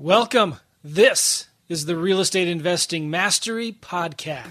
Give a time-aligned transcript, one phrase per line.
[0.00, 0.56] Welcome.
[0.82, 4.48] This is the Real Estate Investing Mastery Podcast.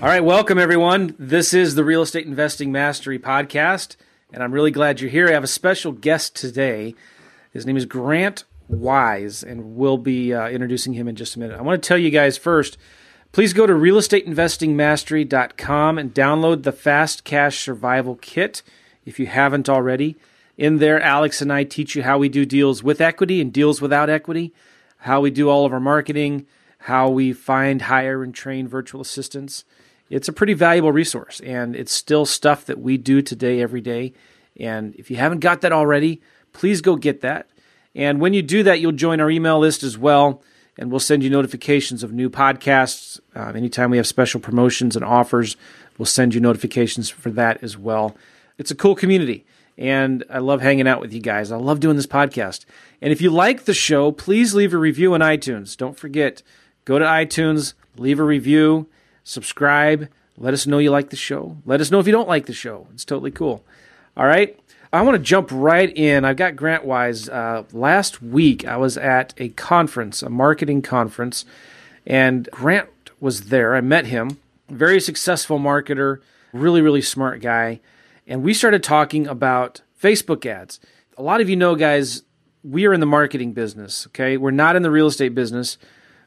[0.00, 1.14] All right, welcome everyone.
[1.18, 3.96] This is the Real Estate Investing Mastery Podcast,
[4.32, 5.28] and I'm really glad you're here.
[5.28, 6.94] I have a special guest today.
[7.52, 11.58] His name is Grant Wise, and we'll be uh, introducing him in just a minute.
[11.58, 12.78] I want to tell you guys first
[13.32, 18.62] please go to realestateinvestingmastery.com and download the Fast Cash Survival Kit
[19.04, 20.16] if you haven't already.
[20.58, 23.80] In there, Alex and I teach you how we do deals with equity and deals
[23.80, 24.52] without equity,
[24.98, 26.46] how we do all of our marketing,
[26.78, 29.64] how we find, hire, and train virtual assistants.
[30.10, 34.12] It's a pretty valuable resource, and it's still stuff that we do today, every day.
[34.60, 36.20] And if you haven't got that already,
[36.52, 37.48] please go get that.
[37.94, 40.42] And when you do that, you'll join our email list as well,
[40.78, 43.20] and we'll send you notifications of new podcasts.
[43.36, 45.56] Uh, anytime we have special promotions and offers,
[45.98, 48.16] we'll send you notifications for that as well.
[48.56, 49.44] It's a cool community,
[49.76, 51.52] and I love hanging out with you guys.
[51.52, 52.64] I love doing this podcast.
[53.02, 55.76] And if you like the show, please leave a review on iTunes.
[55.76, 56.42] Don't forget,
[56.84, 58.86] go to iTunes, leave a review,
[59.24, 60.08] subscribe.
[60.38, 61.58] Let us know you like the show.
[61.66, 62.86] Let us know if you don't like the show.
[62.94, 63.64] It's totally cool.
[64.16, 64.58] All right.
[64.94, 66.26] I want to jump right in.
[66.26, 67.26] I've got Grant Wise.
[67.26, 71.46] Uh, last week, I was at a conference, a marketing conference,
[72.06, 73.74] and Grant was there.
[73.74, 74.36] I met him.
[74.68, 76.18] Very successful marketer,
[76.52, 77.80] really, really smart guy.
[78.26, 80.78] And we started talking about Facebook ads.
[81.16, 82.22] A lot of you know, guys,
[82.62, 84.36] we are in the marketing business, okay?
[84.36, 85.78] We're not in the real estate business.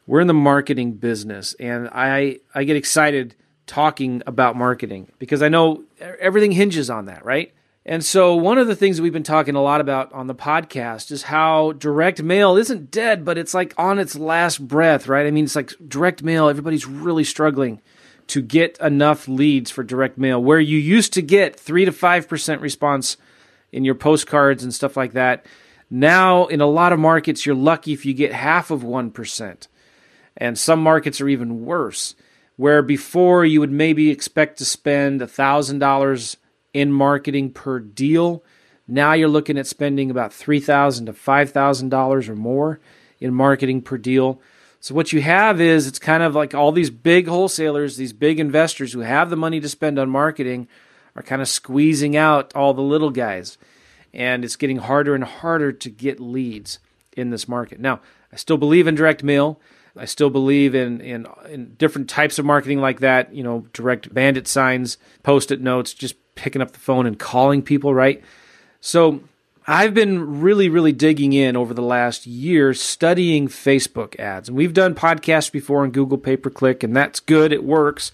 [0.08, 1.54] We're in the marketing business.
[1.60, 3.36] And I, I get excited
[3.66, 7.52] talking about marketing because I know everything hinges on that, right?
[7.88, 10.34] And so, one of the things that we've been talking a lot about on the
[10.34, 15.24] podcast is how direct mail isn't dead, but it's like on its last breath, right?
[15.24, 17.80] I mean, it's like direct mail, everybody's really struggling
[18.26, 22.60] to get enough leads for direct mail, where you used to get 3 to 5%
[22.60, 23.16] response
[23.70, 25.46] in your postcards and stuff like that.
[25.88, 29.68] Now, in a lot of markets, you're lucky if you get half of 1%.
[30.36, 32.16] And some markets are even worse,
[32.56, 36.36] where before you would maybe expect to spend $1,000
[36.76, 38.44] in marketing per deal.
[38.86, 42.80] Now you're looking at spending about $3,000 to $5,000 or more
[43.18, 44.40] in marketing per deal.
[44.80, 48.38] So what you have is it's kind of like all these big wholesalers, these big
[48.38, 50.68] investors who have the money to spend on marketing
[51.16, 53.58] are kind of squeezing out all the little guys.
[54.12, 56.78] And it's getting harder and harder to get leads
[57.16, 57.80] in this market.
[57.80, 58.00] Now,
[58.32, 59.60] I still believe in direct mail.
[59.96, 64.12] I still believe in, in in different types of marketing like that, you know, direct
[64.12, 68.22] bandit signs, post-it notes, just picking up the phone and calling people, right?
[68.80, 69.20] So
[69.66, 74.48] I've been really, really digging in over the last year studying Facebook ads.
[74.48, 77.52] And we've done podcasts before on Google pay per click, and that's good.
[77.52, 78.12] It works.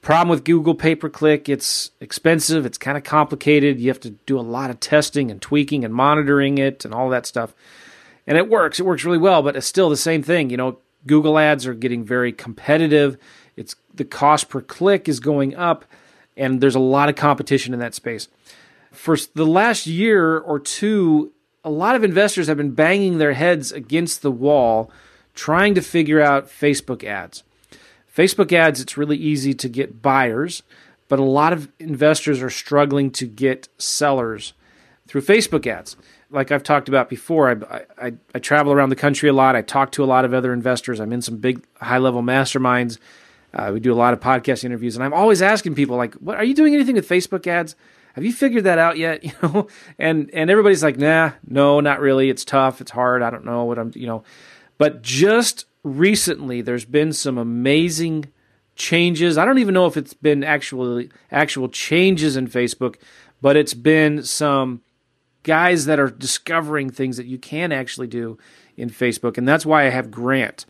[0.00, 3.80] Problem with Google pay per click, it's expensive, it's kind of complicated.
[3.80, 7.08] You have to do a lot of testing and tweaking and monitoring it and all
[7.08, 7.52] that stuff.
[8.24, 8.78] And it works.
[8.78, 10.50] It works really well, but it's still the same thing.
[10.50, 10.78] You know,
[11.08, 13.16] Google ads are getting very competitive.
[13.56, 15.84] It's the cost per click is going up
[16.36, 18.28] and there's a lot of competition in that space.
[18.92, 21.32] For the last year or two,
[21.64, 24.90] a lot of investors have been banging their heads against the wall
[25.34, 27.42] trying to figure out Facebook ads.
[28.14, 30.62] Facebook ads, it's really easy to get buyers,
[31.08, 34.54] but a lot of investors are struggling to get sellers
[35.06, 35.96] through Facebook ads.
[36.30, 39.54] Like I've talked about before, I, I, I travel around the country a lot.
[39.54, 40.98] I talk to a lot of other investors.
[40.98, 42.98] I'm in some big high level masterminds
[43.56, 46.36] uh, we do a lot of podcast interviews, and I'm always asking people like, "What
[46.36, 47.74] are you doing anything with Facebook ads?
[48.14, 49.66] Have you figured that out yet?" You know,
[49.98, 52.28] and and everybody's like, "Nah, no, not really.
[52.28, 52.82] It's tough.
[52.82, 53.22] It's hard.
[53.22, 54.24] I don't know what I'm, you know."
[54.76, 58.26] But just recently, there's been some amazing
[58.74, 59.38] changes.
[59.38, 62.96] I don't even know if it's been actually actual changes in Facebook,
[63.40, 64.82] but it's been some
[65.44, 68.36] guys that are discovering things that you can actually do
[68.76, 70.66] in Facebook, and that's why I have Grant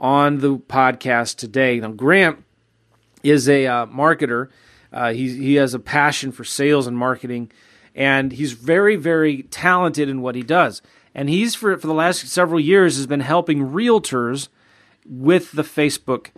[0.00, 1.78] on the podcast today.
[1.78, 2.42] Now, Grant
[3.22, 4.48] is a uh, marketer.
[4.92, 7.52] Uh, he he has a passion for sales and marketing,
[7.94, 10.82] and he's very very talented in what he does.
[11.14, 14.48] And he's for for the last several years has been helping realtors
[15.06, 16.28] with the Facebook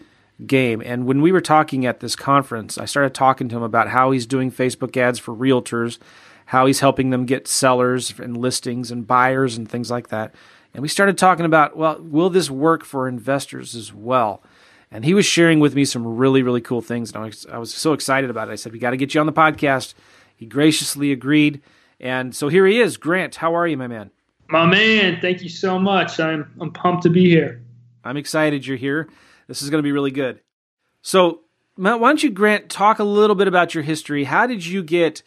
[0.47, 0.83] game.
[0.85, 4.11] And when we were talking at this conference, I started talking to him about how
[4.11, 5.99] he's doing Facebook ads for realtors,
[6.47, 10.35] how he's helping them get sellers and listings and buyers and things like that.
[10.75, 14.43] And we started talking about, well, will this work for investors as well?
[14.91, 17.13] And he was sharing with me some really, really cool things.
[17.13, 18.53] And I was, I was so excited about it.
[18.53, 19.95] I said, we got to get you on the podcast.
[20.37, 21.63] He graciously agreed.
[22.01, 22.97] And so here he is.
[22.97, 24.11] Grant, how are you, my man?
[24.49, 26.21] My man, thank you so much.
[26.21, 27.63] I'm I'm pumped to be here.
[28.05, 29.09] I'm excited you're here.
[29.47, 30.41] This is going to be really good.
[31.01, 31.41] So,
[31.77, 34.25] why don't you, Grant, talk a little bit about your history?
[34.25, 35.23] How did you get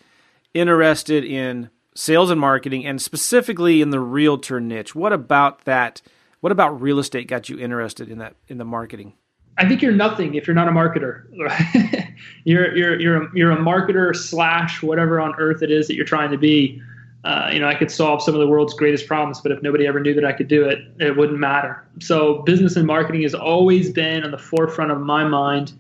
[0.54, 4.94] interested in sales and marketing, and specifically in the realtor niche?
[4.94, 6.02] What about that?
[6.42, 9.14] What about real estate got you interested in that in the marketing?
[9.58, 11.26] I think you're nothing if you're not a marketer.
[12.44, 16.06] you're you're you're a, you're a marketer slash whatever on earth it is that you're
[16.06, 16.82] trying to be.
[17.24, 19.88] Uh, you know, I could solve some of the world's greatest problems, but if nobody
[19.88, 21.84] ever knew that I could do it, it wouldn't matter.
[22.00, 25.74] So, business and marketing has always been on the forefront of my mind.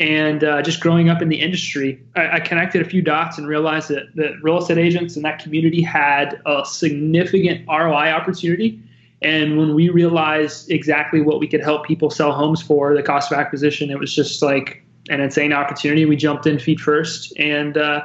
[0.00, 3.46] And uh, just growing up in the industry, I, I, connected a few dots and
[3.46, 8.82] realized that, that real estate agents in that community had a significant ROI opportunity.
[9.20, 13.30] And when we realized exactly what we could help people sell homes for, the cost
[13.30, 16.06] of acquisition, it was just like an insane opportunity.
[16.06, 18.02] We jumped in feet first and uh,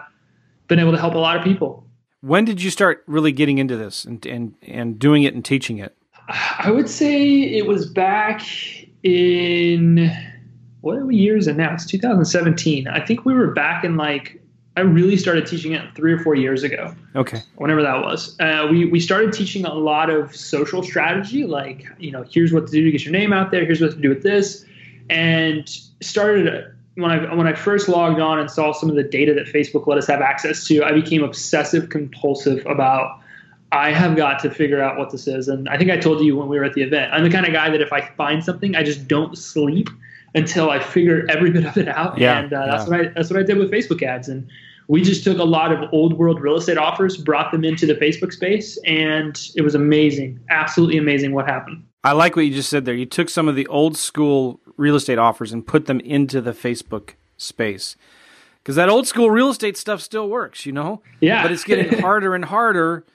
[0.67, 1.87] been able to help a lot of people.
[2.19, 5.77] When did you start really getting into this and, and, and doing it and teaching
[5.77, 5.95] it?
[6.27, 8.41] I would say it was back
[9.03, 10.11] in
[10.85, 11.73] what are we years in now?
[11.73, 12.87] It's 2017.
[12.87, 14.39] I think we were back in like
[14.77, 16.93] I really started teaching it three or four years ago.
[17.15, 17.41] Okay.
[17.55, 22.11] Whenever that was, uh, we we started teaching a lot of social strategy, like you
[22.11, 23.65] know, here's what to do to get your name out there.
[23.65, 24.63] Here's what to do with this,
[25.09, 25.67] and
[26.01, 29.47] started when I when I first logged on and saw some of the data that
[29.47, 33.21] Facebook let us have access to, I became obsessive compulsive about
[33.71, 35.47] I have got to figure out what this is.
[35.47, 37.47] And I think I told you when we were at the event, I'm the kind
[37.47, 39.89] of guy that if I find something, I just don't sleep
[40.35, 42.17] until I figure every bit of it out.
[42.19, 44.27] Yeah, and uh, that's what I that's what I did with Facebook ads.
[44.27, 44.47] And
[44.87, 47.95] we just took a lot of old world real estate offers, brought them into the
[47.95, 51.83] Facebook space, and it was amazing, absolutely amazing what happened.
[52.03, 52.93] I like what you just said there.
[52.93, 56.51] You took some of the old school real estate offers and put them into the
[56.51, 57.95] Facebook space.
[58.61, 61.01] Because that old school real estate stuff still works, you know?
[61.19, 61.41] Yeah.
[61.41, 63.05] But it's getting harder and harder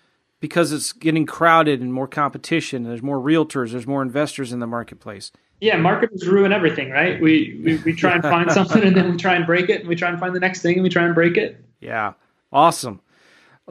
[0.41, 2.83] because it's getting crowded and more competition.
[2.83, 5.31] There's more realtors, there's more investors in the marketplace.
[5.61, 7.21] Yeah, marketers ruin everything, right?
[7.21, 9.89] We, we, we try and find something and then we try and break it and
[9.89, 11.63] we try and find the next thing and we try and break it.
[11.81, 12.15] Yeah.
[12.53, 13.01] Awesome.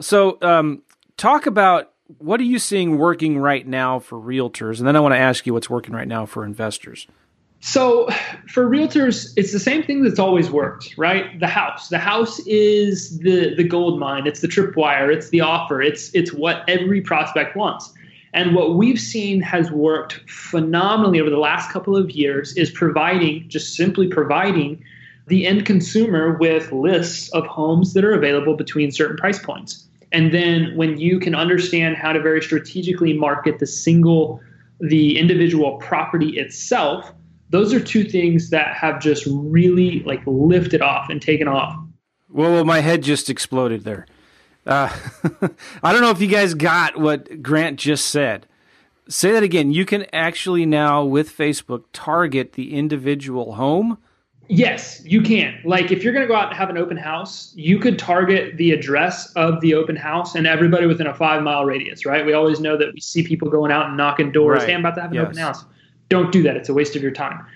[0.00, 0.82] So, um,
[1.16, 4.78] talk about what are you seeing working right now for realtors?
[4.78, 7.06] And then I want to ask you what's working right now for investors.
[7.60, 8.08] So
[8.48, 11.38] for realtors, it's the same thing that's always worked, right?
[11.38, 11.88] The house.
[11.88, 14.26] The house is the the gold mine.
[14.26, 15.14] It's the tripwire.
[15.14, 15.82] It's the offer.
[15.82, 17.92] It's it's what every prospect wants.
[18.32, 23.48] And what we've seen has worked phenomenally over the last couple of years is providing,
[23.48, 24.82] just simply providing
[25.26, 29.86] the end consumer with lists of homes that are available between certain price points.
[30.12, 34.40] And then when you can understand how to very strategically market the single,
[34.80, 37.12] the individual property itself,
[37.50, 41.76] those are two things that have just really like lifted off and taken off.
[42.28, 44.06] Well, my head just exploded there.
[44.66, 44.88] Uh,
[45.82, 48.46] I don't know if you guys got what Grant just said.
[49.08, 49.72] Say that again.
[49.72, 53.98] You can actually now, with Facebook, target the individual home.
[54.48, 55.60] Yes, you can.
[55.64, 58.56] Like, if you're going to go out and have an open house, you could target
[58.56, 62.26] the address of the open house and everybody within a five mile radius, right?
[62.26, 64.60] We always know that we see people going out and knocking doors.
[64.60, 64.68] Right.
[64.70, 65.24] Hey, I'm about to have an Yes.
[65.26, 65.64] open house.
[66.08, 66.56] Don't do that.
[66.56, 67.46] It's a waste of your time.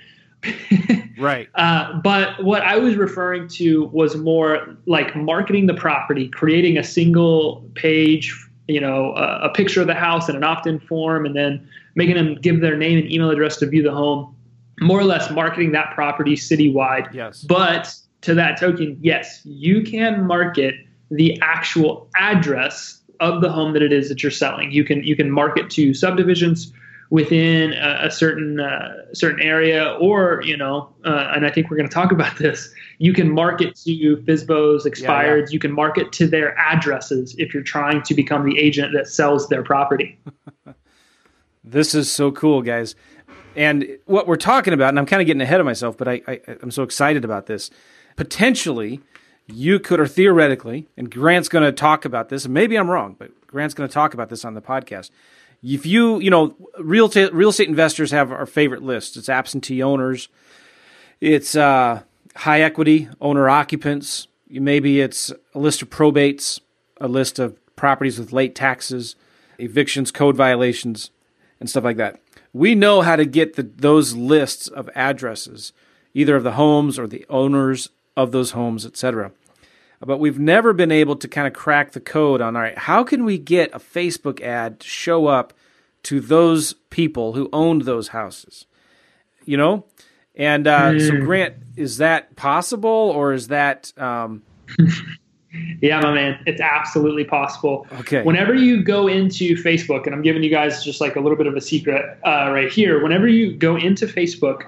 [1.18, 1.48] Right.
[1.54, 6.84] Uh, but what I was referring to was more like marketing the property, creating a
[6.84, 8.34] single page,
[8.68, 12.16] you know, a, a picture of the house and an opt-in form, and then making
[12.16, 14.34] them give their name and email address to view the home.
[14.80, 17.12] More or less marketing that property citywide.
[17.14, 17.42] Yes.
[17.42, 20.74] But to that token, yes, you can market
[21.10, 24.72] the actual address of the home that it is that you're selling.
[24.72, 26.72] You can you can market to subdivisions
[27.14, 31.76] within a, a certain uh, certain area, or you know, uh, and I think we're
[31.76, 32.74] going to talk about this.
[32.98, 35.52] You can market to FSBOs, expireds.
[35.52, 39.48] You can market to their addresses if you're trying to become the agent that sells
[39.48, 40.18] their property.
[41.66, 42.94] This is so cool, guys.
[43.56, 46.20] And what we're talking about, and I'm kind of getting ahead of myself, but I,
[46.28, 47.70] I, I'm so excited about this.
[48.16, 49.00] Potentially,
[49.46, 53.16] you could, or theoretically, and Grant's going to talk about this, and maybe I'm wrong,
[53.18, 55.08] but Grant's going to talk about this on the podcast.
[55.64, 59.16] If you, you know, real estate, real estate investors have our favorite list.
[59.16, 60.28] It's absentee owners,
[61.20, 62.02] it's uh,
[62.36, 64.28] high equity owner occupants.
[64.50, 66.60] Maybe it's a list of probates,
[67.00, 69.16] a list of properties with late taxes,
[69.58, 71.10] evictions, code violations,
[71.60, 72.20] and stuff like that.
[72.52, 75.72] We know how to get the, those lists of addresses,
[76.12, 79.32] either of the homes or the owners of those homes, etc.
[80.06, 83.04] But we've never been able to kind of crack the code on all right, how
[83.04, 85.52] can we get a Facebook ad to show up
[86.04, 88.66] to those people who owned those houses?
[89.44, 89.86] You know?
[90.34, 93.92] And uh, so, Grant, is that possible or is that.
[93.96, 94.42] Um,
[95.80, 97.86] Yeah, my man, it's absolutely possible.
[98.00, 98.22] Okay.
[98.22, 101.46] Whenever you go into Facebook, and I'm giving you guys just like a little bit
[101.46, 103.02] of a secret uh, right here.
[103.02, 104.66] Whenever you go into Facebook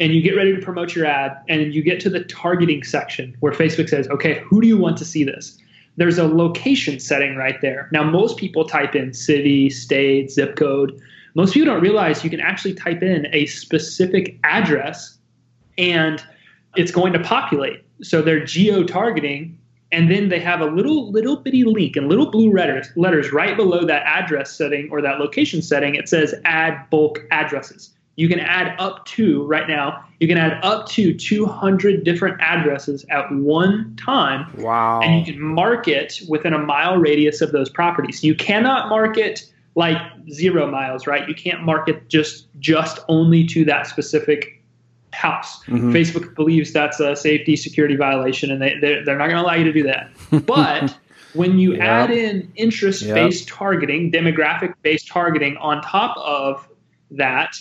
[0.00, 3.36] and you get ready to promote your ad, and you get to the targeting section
[3.40, 5.58] where Facebook says, "Okay, who do you want to see this?"
[5.96, 7.88] There's a location setting right there.
[7.92, 11.00] Now, most people type in city, state, zip code.
[11.36, 15.18] Most people don't realize you can actually type in a specific address,
[15.78, 16.22] and
[16.76, 17.84] it's going to populate.
[18.02, 19.56] So they're geo targeting
[19.94, 23.56] and then they have a little little bitty link and little blue letters letters right
[23.56, 28.40] below that address setting or that location setting it says add bulk addresses you can
[28.40, 33.94] add up to right now you can add up to 200 different addresses at one
[33.96, 38.88] time wow and you can market within a mile radius of those properties you cannot
[38.88, 39.96] market like
[40.30, 44.60] zero miles right you can't market just just only to that specific
[45.14, 45.64] house.
[45.64, 45.92] Mm-hmm.
[45.92, 49.54] Facebook believes that's a safety security violation, and they they're, they're not going to allow
[49.54, 50.10] you to do that.
[50.46, 50.96] But
[51.32, 51.82] when you yep.
[51.82, 53.58] add in interest based yep.
[53.58, 56.68] targeting, demographic based targeting on top of
[57.12, 57.56] that,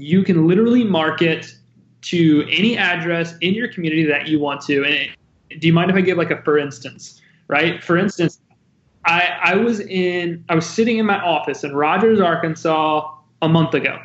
[0.00, 1.54] you can literally market
[2.02, 4.84] to any address in your community that you want to.
[4.84, 7.20] And do you mind if I give like a for instance?
[7.48, 7.82] Right?
[7.82, 8.40] For instance,
[9.04, 13.74] I I was in I was sitting in my office in Rogers, Arkansas a month
[13.74, 13.98] ago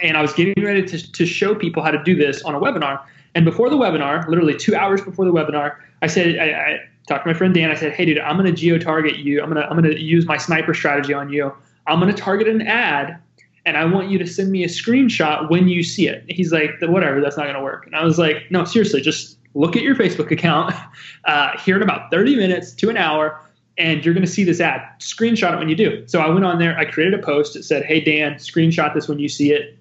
[0.00, 2.60] and I was getting ready to, to show people how to do this on a
[2.60, 3.02] webinar.
[3.34, 7.24] And before the webinar, literally two hours before the webinar, I said, I, I talked
[7.24, 7.70] to my friend Dan.
[7.70, 9.42] I said, Hey, dude, I'm going to geo target you.
[9.42, 11.52] I'm going to I'm going to use my sniper strategy on you.
[11.86, 13.20] I'm going to target an ad,
[13.68, 16.24] and I want you to send me a screenshot when you see it.
[16.28, 17.84] He's like, Whatever, that's not going to work.
[17.86, 20.74] And I was like, No, seriously, just look at your Facebook account
[21.26, 23.40] uh, here in about 30 minutes to an hour
[23.76, 24.80] and you're going to see this ad.
[24.98, 26.02] Screenshot it when you do.
[26.08, 27.54] So I went on there, I created a post.
[27.54, 29.78] It said, Hey, Dan, screenshot this when you see it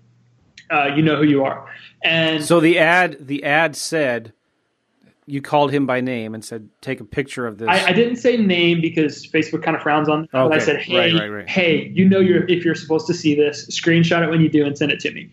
[0.69, 1.65] uh, you know who you are.
[2.03, 4.33] And so the ad, the ad said,
[5.27, 8.15] you called him by name and said, "Take a picture of this." I, I didn't
[8.15, 10.27] say name because Facebook kind of frowns on.
[10.31, 10.49] That, okay.
[10.49, 11.49] But I said, "Hey, right, right, right.
[11.49, 14.65] hey, you know, you're if you're supposed to see this, screenshot it when you do
[14.65, 15.29] and send it to me."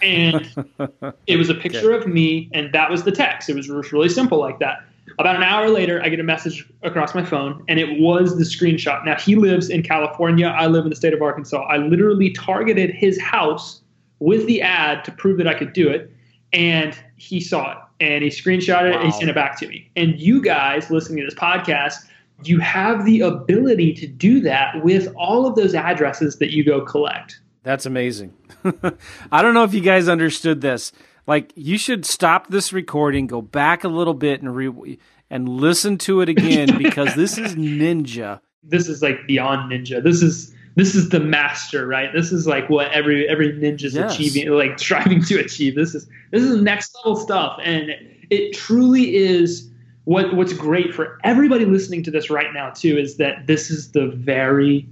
[0.00, 0.48] And
[1.26, 2.04] it was a picture okay.
[2.04, 3.50] of me, and that was the text.
[3.50, 4.84] It was really simple like that.
[5.18, 8.44] About an hour later, I get a message across my phone, and it was the
[8.44, 9.04] screenshot.
[9.04, 10.46] Now he lives in California.
[10.46, 11.64] I live in the state of Arkansas.
[11.64, 13.82] I literally targeted his house
[14.20, 16.12] with the ad to prove that I could do it.
[16.52, 18.96] And he saw it and he screenshot it wow.
[18.96, 19.88] and he sent it back to me.
[19.94, 21.94] And you guys listening to this podcast,
[22.42, 26.84] you have the ability to do that with all of those addresses that you go
[26.84, 27.40] collect.
[27.62, 28.34] That's amazing.
[29.32, 30.90] I don't know if you guys understood this.
[31.28, 34.98] Like you should stop this recording, go back a little bit and re-
[35.30, 38.40] and listen to it again because this is ninja.
[38.64, 40.02] This is like beyond ninja.
[40.02, 42.12] This is this is the master, right?
[42.12, 44.14] This is like what every every ninja's yes.
[44.14, 45.74] achieving, like striving to achieve.
[45.74, 47.90] This is this is next level stuff, and
[48.30, 49.68] it truly is.
[50.04, 53.92] What what's great for everybody listening to this right now too is that this is
[53.92, 54.88] the very,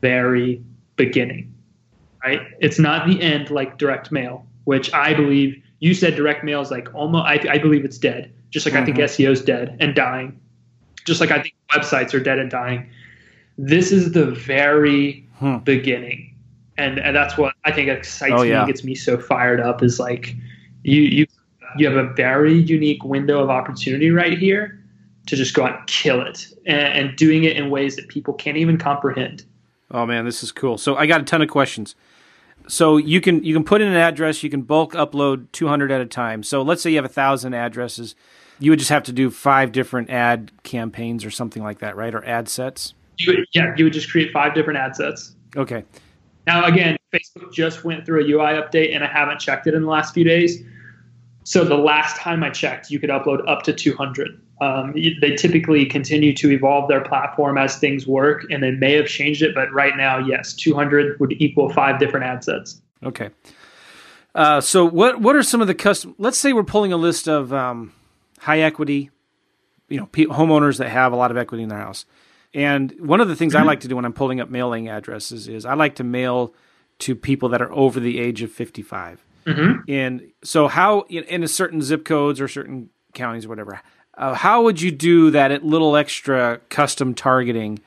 [0.00, 0.64] very
[0.96, 1.52] beginning,
[2.24, 2.40] right?
[2.58, 6.70] It's not the end like direct mail, which I believe you said direct mail is
[6.70, 7.26] like almost.
[7.26, 8.84] I, I believe it's dead, just like mm-hmm.
[8.84, 9.22] I think mm-hmm.
[9.22, 10.40] SEO is dead and dying,
[11.04, 12.88] just like I think websites are dead and dying
[13.58, 15.58] this is the very hmm.
[15.58, 16.34] beginning,
[16.78, 18.62] and and that's what I think excites oh, yeah.
[18.62, 19.82] me, gets me so fired up.
[19.82, 20.34] Is like
[20.84, 21.26] you you
[21.76, 24.82] you have a very unique window of opportunity right here
[25.26, 28.32] to just go out and kill it, and, and doing it in ways that people
[28.32, 29.44] can't even comprehend.
[29.90, 30.78] Oh man, this is cool.
[30.78, 31.94] So I got a ton of questions.
[32.68, 36.00] So you can you can put in an address, you can bulk upload 200 at
[36.00, 36.42] a time.
[36.42, 38.14] So let's say you have a thousand addresses,
[38.60, 42.14] you would just have to do five different ad campaigns or something like that, right?
[42.14, 42.94] Or ad sets.
[43.18, 45.34] You would, yeah, you would just create five different ad sets.
[45.56, 45.84] Okay.
[46.46, 49.82] Now, again, Facebook just went through a UI update, and I haven't checked it in
[49.82, 50.62] the last few days.
[51.44, 54.40] So the last time I checked, you could upload up to 200.
[54.60, 59.06] Um, they typically continue to evolve their platform as things work, and they may have
[59.06, 62.82] changed it, but right now, yes, 200 would equal five different ad sets.
[63.02, 63.30] Okay.
[64.34, 66.14] Uh, so what what are some of the custom?
[66.18, 67.92] Let's say we're pulling a list of um,
[68.40, 69.10] high equity,
[69.88, 72.04] you know, homeowners that have a lot of equity in their house.
[72.54, 73.62] And one of the things mm-hmm.
[73.62, 76.54] I like to do when I'm pulling up mailing addresses is I like to mail
[77.00, 79.24] to people that are over the age of 55.
[79.46, 79.90] Mm-hmm.
[79.90, 83.80] And so, how in, in, a certain zip codes or certain counties or whatever,
[84.14, 87.78] uh, how would you do that little extra custom targeting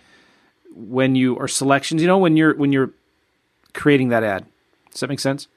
[0.73, 2.01] when you or selections?
[2.01, 2.91] You know, when you're when you're
[3.73, 4.45] creating that ad.
[4.91, 5.47] Does that make sense?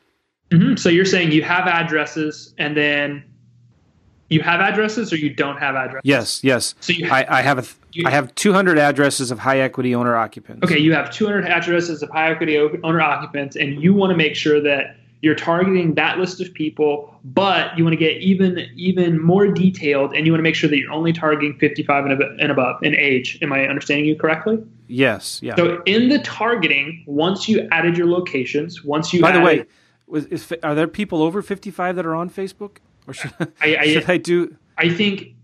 [0.51, 0.77] Mm-hmm.
[0.77, 3.25] So you're saying you have addresses, and then
[4.29, 6.03] you have addresses, or you don't have addresses?
[6.05, 6.75] Yes, yes.
[6.81, 9.95] So you have, I, I have a you, I have 200 addresses of high equity
[9.95, 10.65] owner occupants.
[10.65, 14.35] Okay, you have 200 addresses of high equity owner occupants, and you want to make
[14.35, 19.21] sure that you're targeting that list of people, but you want to get even even
[19.23, 22.83] more detailed, and you want to make sure that you're only targeting 55 and above
[22.83, 23.39] in age.
[23.41, 24.63] Am I understanding you correctly?
[24.87, 25.41] Yes.
[25.43, 25.57] Yeah.
[25.57, 29.65] So in the targeting, once you added your locations, once you by added, the way,
[30.07, 33.87] was, is, are there people over 55 that are on Facebook, or should I, I,
[33.93, 34.55] should I do?
[34.77, 35.35] I think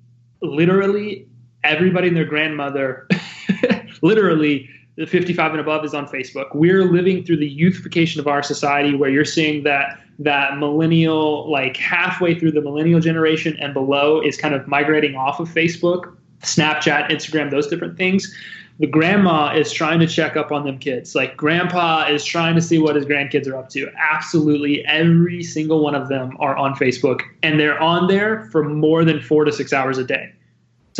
[0.43, 1.27] literally
[1.65, 3.09] everybody and their grandmother,
[4.03, 6.55] literally the 55 and above is on Facebook.
[6.55, 11.79] We're living through the youthification of our society where you're seeing that that millennial, like
[11.79, 17.09] halfway through the millennial generation and below, is kind of migrating off of Facebook, Snapchat,
[17.11, 18.35] Instagram, those different things.
[18.81, 21.15] The grandma is trying to check up on them kids.
[21.15, 23.91] Like grandpa is trying to see what his grandkids are up to.
[23.99, 29.05] Absolutely every single one of them are on Facebook and they're on there for more
[29.05, 30.33] than four to six hours a day.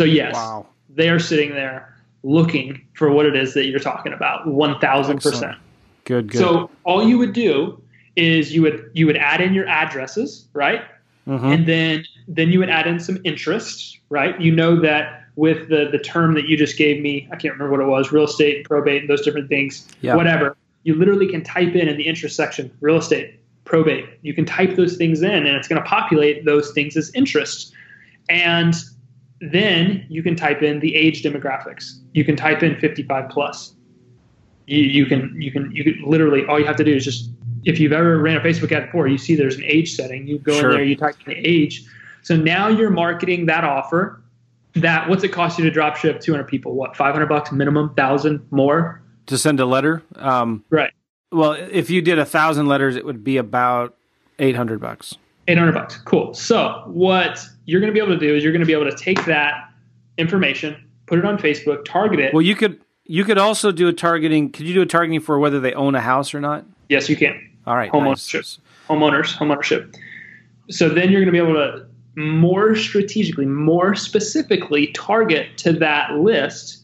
[0.01, 0.65] So yes, wow.
[0.89, 5.57] they are sitting there looking for what it is that you're talking about 1000%
[6.05, 6.37] good good.
[6.37, 7.81] So all you would do
[8.15, 10.81] is you would you would add in your addresses right?
[11.27, 11.45] Mm-hmm.
[11.45, 14.39] and then then you would add in some interest right?
[14.41, 17.71] You know that with the the term that you just gave me i can't remember
[17.71, 20.13] what it was real estate probate and those different things yeah.
[20.13, 23.39] whatever you literally can type in in the interest section real estate
[23.71, 24.05] probate.
[24.21, 27.73] You can type those things in and it's going to populate those things as interest.
[28.29, 28.75] And
[29.41, 31.99] then you can type in the age demographics.
[32.13, 33.73] You can type in 55 plus.
[34.67, 37.29] You, you can you can you can literally all you have to do is just
[37.65, 40.27] if you've ever ran a Facebook ad before, you see there's an age setting.
[40.27, 40.71] You go sure.
[40.71, 41.83] in there, you type in the age.
[42.21, 44.21] So now you're marketing that offer.
[44.75, 46.75] That what's it cost you to drop ship 200 people?
[46.75, 50.03] What 500 bucks minimum, thousand more to send a letter?
[50.15, 50.93] Um, right.
[51.31, 53.97] Well, if you did a thousand letters, it would be about
[54.39, 55.17] 800 bucks.
[55.47, 55.97] 800 bucks.
[55.97, 56.33] Cool.
[56.33, 58.89] So what you're going to be able to do is you're going to be able
[58.89, 59.69] to take that
[60.17, 60.75] information,
[61.05, 62.33] put it on Facebook, target it.
[62.33, 64.51] Well, you could you could also do a targeting.
[64.51, 66.65] Could you do a targeting for whether they own a house or not?
[66.89, 67.49] Yes, you can.
[67.65, 67.91] All right.
[67.91, 68.35] Homeownership.
[68.35, 68.59] Nice.
[68.87, 69.95] Homeowners, homeownership.
[70.69, 76.11] So then you're going to be able to more strategically, more specifically target to that
[76.15, 76.83] list,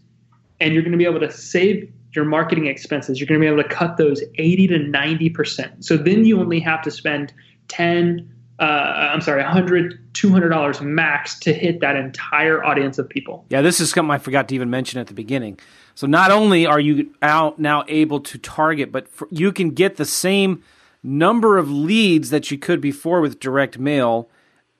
[0.60, 3.20] and you're going to be able to save your marketing expenses.
[3.20, 5.86] You're going to be able to cut those 80 to 90 percent.
[5.86, 7.34] So then you only have to spend
[7.68, 13.46] 10 uh, I'm sorry, 100 $200 max to hit that entire audience of people.
[13.50, 15.60] Yeah, this is something I forgot to even mention at the beginning.
[15.94, 19.98] So not only are you out now able to target, but for, you can get
[19.98, 20.64] the same
[21.04, 24.30] number of leads that you could before with direct mail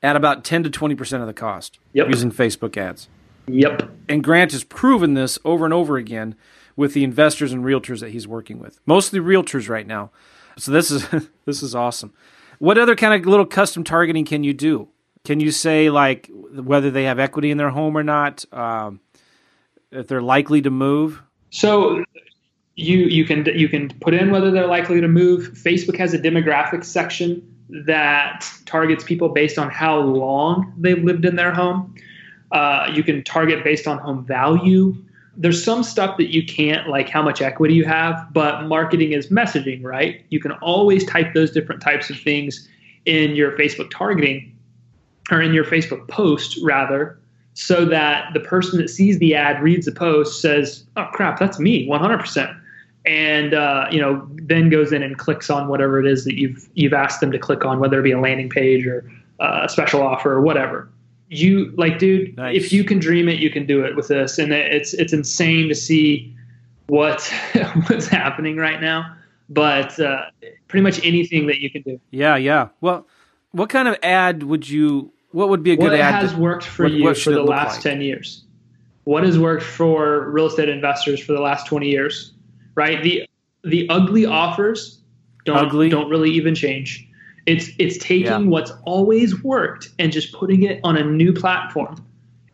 [0.02, 2.08] at about 10 to 20% of the cost yep.
[2.08, 3.10] using Facebook ads.
[3.48, 3.90] Yep.
[4.10, 6.36] And Grant has proven this over and over again
[6.76, 8.80] with the investors and realtors that he's working with.
[8.86, 10.12] Mostly realtors right now.
[10.58, 11.08] So this is
[11.46, 12.14] this is awesome.
[12.60, 14.90] What other kind of little custom targeting can you do?
[15.24, 18.46] Can you say like whether they have equity in their home or not?
[18.54, 19.02] Um,
[19.92, 21.22] if they're likely to move?
[21.50, 22.04] So
[22.76, 25.50] you you can you can put in whether they're likely to move.
[25.54, 31.36] Facebook has a demographics section that targets people based on how long they've lived in
[31.36, 31.96] their home.
[32.52, 34.96] Uh, you can target based on home value
[35.38, 39.28] there's some stuff that you can't like how much equity you have but marketing is
[39.28, 40.26] messaging right?
[40.30, 42.68] You can always type those different types of things
[43.06, 44.54] in your facebook targeting
[45.32, 47.20] or in your facebook post rather
[47.54, 51.60] so that the person that sees the ad reads the post says oh crap that's
[51.60, 52.60] me 100%
[53.06, 56.68] and uh, you know then goes in and clicks on whatever it is that you've
[56.74, 59.70] you've asked them to click on whether it be a landing page or uh, a
[59.70, 60.90] special offer or whatever
[61.30, 62.56] you like, dude, nice.
[62.56, 64.38] if you can dream it, you can do it with this.
[64.38, 66.36] And it's it's insane to see
[66.88, 67.22] what
[67.88, 69.16] what's happening right now.
[69.50, 70.26] But uh,
[70.68, 72.00] pretty much anything that you can do.
[72.12, 72.70] Yeah, yeah.
[72.82, 73.08] Well,
[73.52, 75.12] what kind of ad would you?
[75.32, 76.14] What would be a good what ad?
[76.14, 77.84] What has to, worked for what, you what for the last like?
[77.84, 78.44] ten years?
[79.04, 82.34] What has worked for real estate investors for the last twenty years?
[82.76, 83.02] Right.
[83.02, 83.28] The
[83.64, 85.00] the ugly offers
[85.46, 85.90] don't ugly.
[85.90, 87.08] don't really even change.
[87.48, 88.38] It's it's taking yeah.
[88.40, 92.06] what's always worked and just putting it on a new platform.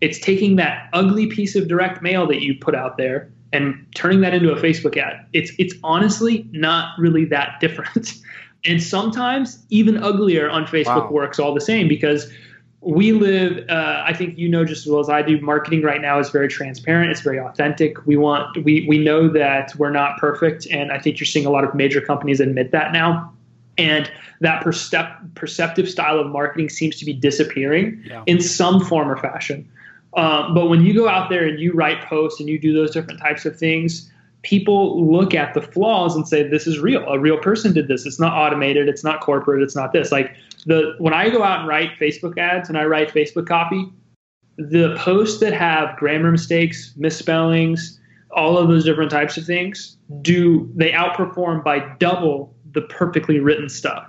[0.01, 4.21] It's taking that ugly piece of direct mail that you put out there and turning
[4.21, 5.25] that into a Facebook ad.
[5.33, 8.13] It's it's honestly not really that different.
[8.65, 11.11] and sometimes even uglier on Facebook wow.
[11.11, 12.31] works all the same because
[12.85, 16.01] we live uh, i think you know just as well as i do marketing right
[16.01, 20.17] now is very transparent it's very authentic we want we we know that we're not
[20.17, 23.32] perfect and i think you're seeing a lot of major companies admit that now
[23.77, 28.23] and that percep- perceptive style of marketing seems to be disappearing yeah.
[28.25, 29.69] in some form or fashion.
[30.15, 32.91] Um, but when you go out there and you write posts and you do those
[32.91, 34.11] different types of things,
[34.43, 37.03] people look at the flaws and say, "This is real.
[37.07, 38.05] A real person did this.
[38.05, 38.87] It's not automated.
[38.87, 39.63] It's not corporate.
[39.63, 40.35] It's not this." Like
[40.67, 43.87] the when I go out and write Facebook ads and I write Facebook copy,
[44.57, 47.99] the posts that have grammar mistakes, misspellings,
[48.35, 53.69] all of those different types of things do they outperform by double the perfectly written
[53.69, 54.07] stuff.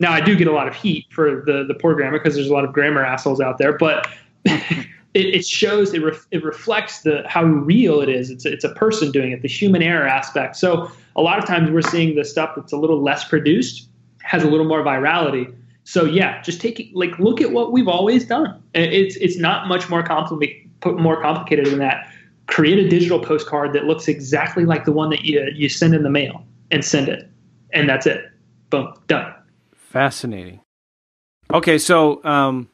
[0.00, 2.48] Now I do get a lot of heat for the the poor grammar because there's
[2.48, 4.08] a lot of grammar assholes out there, but
[4.44, 8.30] it, it, shows it, ref, it reflects the how real it is.
[8.30, 10.56] It's a, it's a person doing it, the human error aspect.
[10.56, 13.88] So a lot of times we're seeing the stuff that's a little less produced
[14.22, 15.54] has a little more virality.
[15.84, 18.60] So yeah, just take it, like look at what we've always done.
[18.74, 22.10] It's it's not much more complicated more complicated than that.
[22.46, 26.02] Create a digital postcard that looks exactly like the one that you you send in
[26.02, 27.30] the mail and send it,
[27.74, 28.30] and that's it.
[28.70, 29.34] Boom, done.
[29.74, 30.60] Fascinating.
[31.52, 32.68] Okay, so um,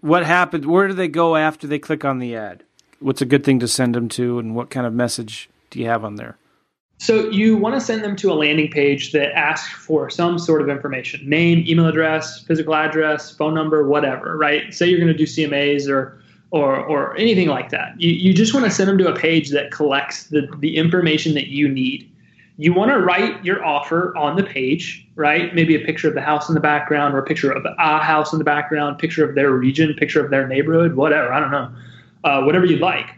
[0.00, 0.66] what happened?
[0.66, 2.62] Where do they go after they click on the ad?
[3.00, 5.86] What's a good thing to send them to, and what kind of message do you
[5.86, 6.38] have on there?
[6.98, 10.62] So you want to send them to a landing page that asks for some sort
[10.62, 14.36] of information: name, email address, physical address, phone number, whatever.
[14.38, 14.72] Right?
[14.72, 16.18] Say you're going to do CMAs or
[16.52, 18.00] or or anything like that.
[18.00, 21.34] You you just want to send them to a page that collects the the information
[21.34, 22.10] that you need
[22.58, 25.54] you want to write your offer on the page, right?
[25.54, 28.32] Maybe a picture of the house in the background or a picture of a house
[28.32, 31.32] in the background, picture of their region, picture of their neighborhood, whatever.
[31.32, 31.70] I don't know,
[32.24, 33.10] uh, whatever you'd like.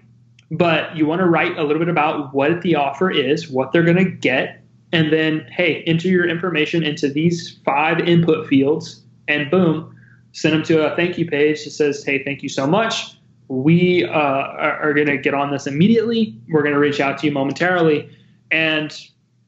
[0.50, 3.84] But you want to write a little bit about what the offer is, what they're
[3.84, 9.50] going to get, and then, hey, enter your information into these five input fields, and
[9.50, 9.94] boom,
[10.32, 13.14] send them to a thank you page that says, hey, thank you so much.
[13.48, 16.34] We uh, are, are going to get on this immediately.
[16.48, 18.10] We're going to reach out to you momentarily.
[18.50, 18.98] And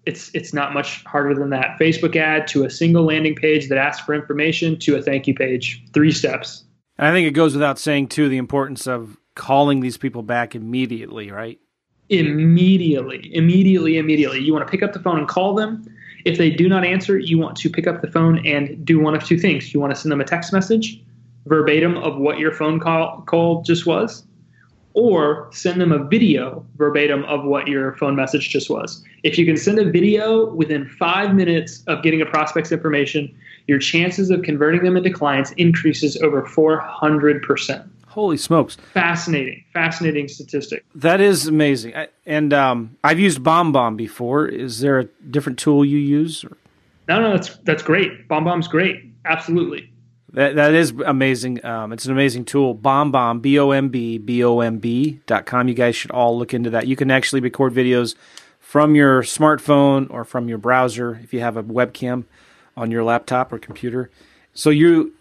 [0.07, 1.79] it's it's not much harder than that.
[1.79, 5.35] Facebook ad to a single landing page that asks for information to a thank you
[5.35, 5.83] page.
[5.93, 6.65] Three steps.
[6.99, 10.55] And I think it goes without saying too the importance of calling these people back
[10.55, 11.59] immediately, right?
[12.09, 14.41] Immediately, immediately, immediately.
[14.41, 15.87] You want to pick up the phone and call them.
[16.25, 19.15] If they do not answer, you want to pick up the phone and do one
[19.15, 19.73] of two things.
[19.73, 21.03] You want to send them a text message
[21.47, 24.25] verbatim of what your phone call call just was,
[24.95, 29.05] or send them a video verbatim of what your phone message just was.
[29.23, 33.35] If you can send a video within five minutes of getting a prospect's information,
[33.67, 37.89] your chances of converting them into clients increases over 400%.
[38.09, 38.77] Holy smokes.
[38.93, 40.85] Fascinating, fascinating statistic.
[40.97, 41.95] That is amazing.
[41.95, 44.49] I, and um, I've used BombBomb before.
[44.49, 46.43] Is there a different tool you use?
[46.43, 46.57] Or?
[47.07, 48.27] No, no, that's, that's great.
[48.29, 49.05] BombBomb's great.
[49.25, 49.93] Absolutely.
[50.33, 51.65] That that is amazing.
[51.65, 52.75] Um, it's an amazing tool.
[52.75, 55.67] Bomb Bomb B O M B B O M B dot com.
[55.67, 56.87] You guys should all look into that.
[56.87, 58.15] You can actually record videos
[58.61, 62.25] from your smartphone or from your browser if you have a webcam
[62.77, 64.11] on your laptop or computer.
[64.55, 65.15] So you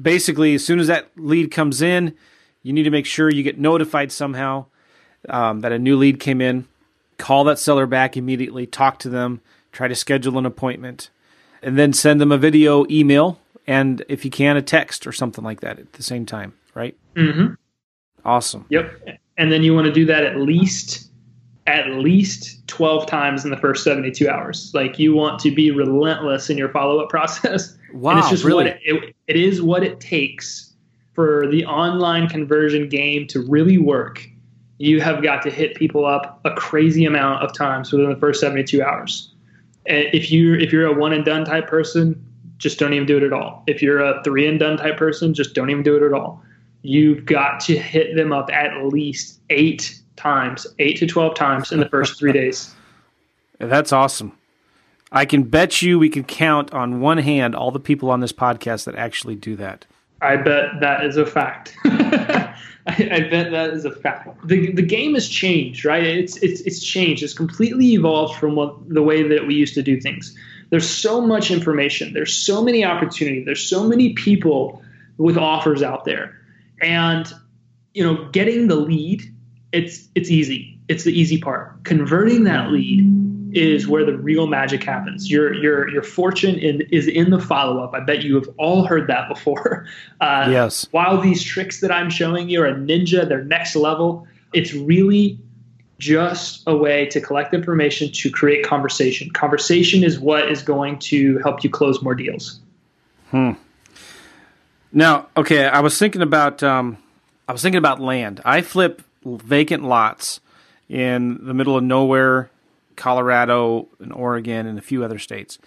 [0.00, 2.14] basically, as soon as that lead comes in,
[2.62, 4.66] you need to make sure you get notified somehow
[5.28, 6.66] um, that a new lead came in.
[7.18, 8.66] Call that seller back immediately.
[8.66, 9.40] Talk to them.
[9.72, 11.10] Try to schedule an appointment,
[11.60, 15.44] and then send them a video email and if you can, a text or something
[15.44, 16.96] like that at the same time, right?
[17.14, 17.54] Mm-hmm.
[18.24, 18.66] Awesome.
[18.68, 19.18] Yep.
[19.36, 21.10] And then you want to do that at least
[21.66, 24.70] at least 12 times in the first 72 hours.
[24.74, 27.76] Like you want to be relentless in your follow-up process.
[27.92, 28.64] Wow, and it's just really?
[28.64, 30.72] what it, it, it is what it takes
[31.14, 34.26] for the online conversion game to really work.
[34.78, 38.40] You have got to hit people up a crazy amount of times within the first
[38.40, 39.32] 72 hours.
[39.86, 42.22] And if you if you're a one and done type person,
[42.64, 43.62] just don't even do it at all.
[43.66, 46.42] If you're a three and done type person, just don't even do it at all.
[46.80, 51.78] You've got to hit them up at least eight times, eight to 12 times in
[51.78, 52.74] the first three days.
[53.58, 54.32] That's awesome.
[55.12, 58.32] I can bet you we can count on one hand all the people on this
[58.32, 59.84] podcast that actually do that.
[60.22, 61.76] I bet that is a fact.
[61.84, 64.28] I, I, bet that is a fact.
[64.48, 66.02] The, the game has changed, right?
[66.02, 67.22] It's, it's, it's changed.
[67.22, 70.34] It's completely evolved from what, the way that we used to do things.
[70.70, 72.12] There's so much information.
[72.12, 73.44] There's so many opportunities.
[73.44, 74.82] There's so many people
[75.18, 76.36] with offers out there,
[76.80, 77.32] and
[77.94, 79.22] you know, getting the lead,
[79.72, 80.78] it's it's easy.
[80.88, 81.84] It's the easy part.
[81.84, 83.24] Converting that lead
[83.56, 85.30] is where the real magic happens.
[85.30, 87.94] Your your your fortune in, is in the follow up.
[87.94, 89.86] I bet you have all heard that before.
[90.20, 90.86] Uh, yes.
[90.90, 94.26] While these tricks that I'm showing you are ninja, they're next level.
[94.54, 95.38] It's really
[96.04, 99.30] just a way to collect information to create conversation.
[99.30, 102.60] Conversation is what is going to help you close more deals.
[103.30, 103.52] Hmm.
[104.92, 106.98] Now, okay, I was thinking about um,
[107.48, 108.42] I was thinking about land.
[108.44, 110.40] I flip vacant lots
[110.90, 112.50] in the middle of nowhere,
[112.96, 115.58] Colorado and Oregon and a few other states,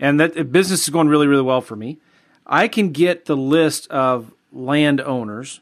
[0.00, 1.98] and that business is going really, really well for me.
[2.46, 5.60] I can get the list of landowners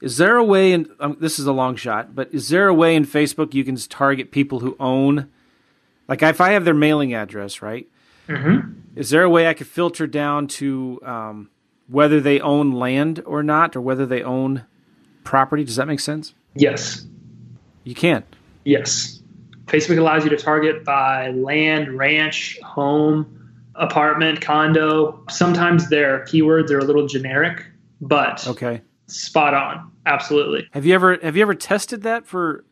[0.00, 2.74] is there a way in um, this is a long shot, but is there a
[2.74, 5.30] way in Facebook you can target people who own,
[6.08, 7.88] like if I have their mailing address, right?
[8.28, 8.72] Mm-hmm.
[8.96, 11.50] Is there a way I could filter down to um,
[11.88, 14.64] whether they own land or not, or whether they own
[15.24, 15.64] property?
[15.64, 16.34] Does that make sense?
[16.54, 17.06] Yes.
[17.84, 18.24] You can.
[18.64, 19.20] Yes.
[19.66, 25.24] Facebook allows you to target by land, ranch, home, apartment, condo.
[25.28, 27.64] Sometimes their keywords are a little generic,
[28.00, 28.82] but Okay.
[29.06, 29.90] Spot on.
[30.06, 30.68] Absolutely.
[30.72, 32.64] Have you ever have you ever tested that for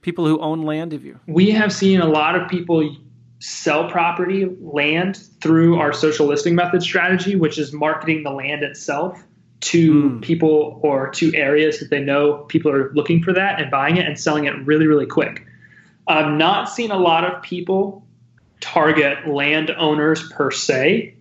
[0.00, 0.92] people who own land?
[0.92, 1.18] Have you?
[1.26, 2.96] We have seen a lot of people
[3.40, 9.22] sell property, land through our social listing method strategy, which is marketing the land itself
[9.62, 10.20] to Hmm.
[10.20, 14.06] people or to areas that they know people are looking for that and buying it
[14.06, 15.46] and selling it really, really quick.
[16.08, 18.04] I've not seen a lot of people
[18.60, 21.14] target landowners per se,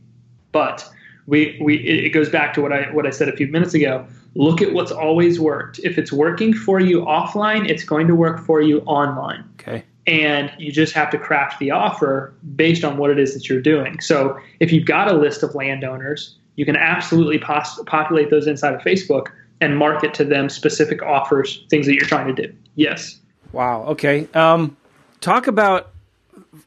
[0.51, 0.87] but
[1.27, 4.05] we, we it goes back to what I what I said a few minutes ago.
[4.35, 5.79] Look at what's always worked.
[5.83, 9.83] If it's working for you offline, it's going to work for you online Okay.
[10.07, 13.61] and you just have to craft the offer based on what it is that you're
[13.61, 13.99] doing.
[13.99, 18.73] So if you've got a list of landowners, you can absolutely pos- populate those inside
[18.73, 19.27] of Facebook
[19.59, 22.53] and market to them specific offers, things that you're trying to do.
[22.75, 23.19] Yes.
[23.51, 23.83] Wow.
[23.87, 24.27] Okay.
[24.33, 24.77] Um,
[25.19, 25.91] talk about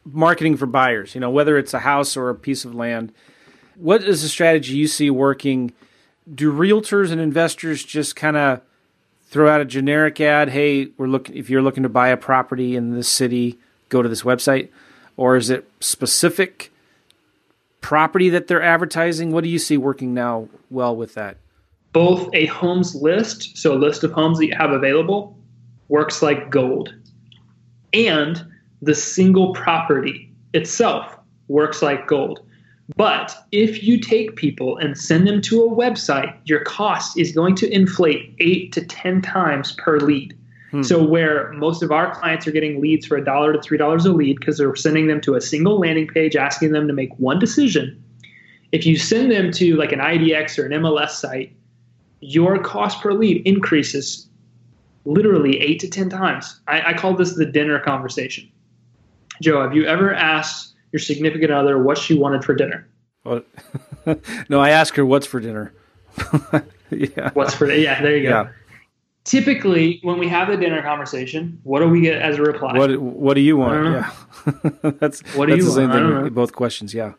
[0.05, 1.14] marketing for buyers.
[1.14, 3.12] You know, whether it's a house or a piece of land.
[3.77, 5.73] What is the strategy you see working?
[6.33, 8.61] Do realtors and investors just kind of
[9.27, 10.51] throw out a generic ad?
[10.51, 11.37] Hey, we're looking.
[11.37, 13.59] If you're looking to buy a property in this city,
[13.89, 14.69] go to this website.
[15.17, 16.73] Or is it specific
[17.81, 19.31] property that they're advertising?
[19.31, 21.37] What do you see working now well with that?
[21.93, 25.39] Both a homes list, so a list of homes that you have available,
[25.89, 26.93] works like gold.
[27.93, 28.45] And
[28.83, 31.17] the single property itself
[31.49, 32.41] works like gold.
[32.97, 37.55] But if you take people and send them to a website, your cost is going
[37.57, 40.37] to inflate eight to 10 times per lead.
[40.70, 40.83] Hmm.
[40.83, 44.05] So, where most of our clients are getting leads for a dollar to three dollars
[44.05, 47.11] a lead because they're sending them to a single landing page asking them to make
[47.18, 48.03] one decision,
[48.73, 51.55] if you send them to like an IDX or an MLS site,
[52.20, 54.29] your cost per lead increases
[55.05, 56.61] literally eight to 10 times.
[56.66, 58.51] I, I call this the dinner conversation.
[59.40, 62.87] Joe, have you ever asked your significant other what she wanted for dinner?
[63.25, 63.43] Well,
[64.49, 65.75] no, I ask her what's for dinner.
[66.91, 67.31] yeah.
[67.35, 68.29] What's for yeah, there you go.
[68.29, 68.49] Yeah.
[69.25, 72.79] Typically, when we have the dinner conversation, what do we get as a reply?
[72.79, 73.87] What What do you want?
[73.87, 74.11] Yeah,
[75.01, 75.93] that's What do that's you the same want?
[75.95, 76.03] Thing.
[76.03, 76.31] don't with know.
[76.31, 76.95] Both questions.
[76.95, 77.15] Yeah.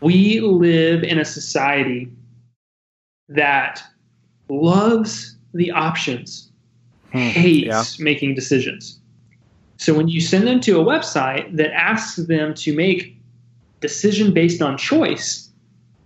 [0.00, 2.10] we live in a society
[3.28, 3.82] that
[4.48, 6.50] loves the options,
[7.12, 7.18] hmm.
[7.18, 8.02] hates yeah.
[8.02, 9.00] making decisions.
[9.84, 13.20] So when you send them to a website that asks them to make
[13.80, 15.50] decision based on choice,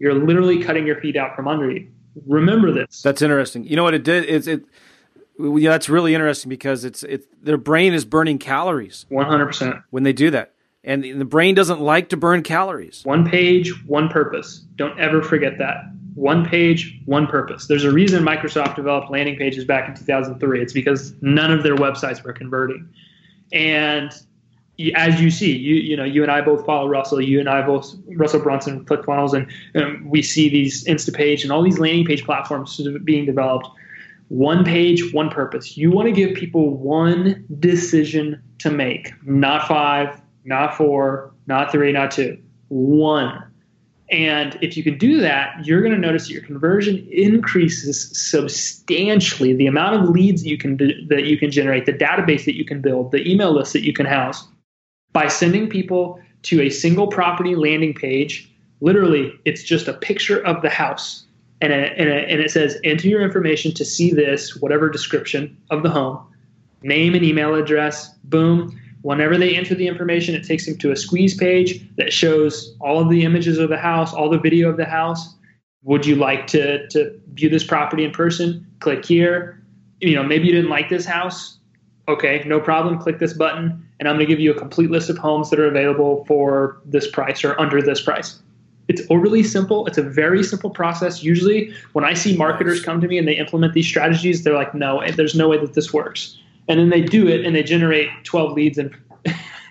[0.00, 1.86] you're literally cutting your feet out from under you.
[2.26, 3.02] Remember this.
[3.02, 3.62] That's interesting.
[3.62, 4.24] You know what it did?
[4.24, 4.64] It's it.
[5.38, 7.44] Yeah, that's really interesting because it's it.
[7.44, 9.84] Their brain is burning calories 100%.
[9.90, 13.02] when they do that, and the brain doesn't like to burn calories.
[13.04, 14.64] One page, one purpose.
[14.74, 15.84] Don't ever forget that.
[16.16, 17.68] One page, one purpose.
[17.68, 20.60] There's a reason Microsoft developed landing pages back in 2003.
[20.60, 22.88] It's because none of their websites were converting.
[23.52, 24.12] And
[24.94, 27.20] as you see, you you know, you and I both follow Russell.
[27.20, 29.50] You and I both Russell Brunson, ClickFunnels, and
[29.82, 33.68] um, we see these Instapage and all these landing page platforms being developed.
[34.28, 35.76] One page, one purpose.
[35.76, 41.92] You want to give people one decision to make, not five, not four, not three,
[41.92, 42.38] not two.
[42.68, 43.42] One.
[44.10, 49.54] And if you can do that, you're going to notice that your conversion increases substantially.
[49.54, 50.76] The amount of leads that you can
[51.08, 53.92] that you can generate, the database that you can build, the email list that you
[53.92, 54.48] can house,
[55.12, 58.50] by sending people to a single property landing page.
[58.80, 61.26] Literally, it's just a picture of the house,
[61.60, 65.54] and it, and it, and it says enter your information to see this whatever description
[65.70, 66.18] of the home,
[66.82, 68.08] name and email address.
[68.24, 68.80] Boom.
[69.02, 73.00] Whenever they enter the information, it takes them to a squeeze page that shows all
[73.00, 75.34] of the images of the house, all the video of the house.
[75.84, 78.66] Would you like to, to view this property in person?
[78.80, 79.62] Click here.
[80.00, 81.58] You know, maybe you didn't like this house.
[82.08, 82.98] Okay, no problem.
[82.98, 85.60] Click this button, and I'm going to give you a complete list of homes that
[85.60, 88.40] are available for this price or under this price.
[88.88, 89.86] It's overly simple.
[89.86, 91.22] It's a very simple process.
[91.22, 94.74] Usually, when I see marketers come to me and they implement these strategies, they're like,
[94.74, 97.62] no, eh, there's no way that this works and then they do it and they
[97.62, 98.94] generate 12 leads in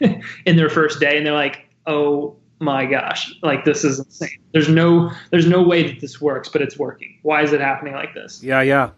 [0.46, 1.18] in their first day.
[1.18, 4.40] And they're like oh my gosh like this is insane.
[4.52, 7.18] There's no there's no way that this works but it's working.
[7.22, 8.44] Why is it happening like this?
[8.44, 8.92] Yeah, yeah.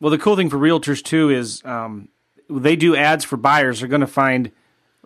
[0.00, 2.08] Well, the cool thing for realtors too is um,
[2.48, 3.80] they do ads for buyers.
[3.80, 4.50] They're going to find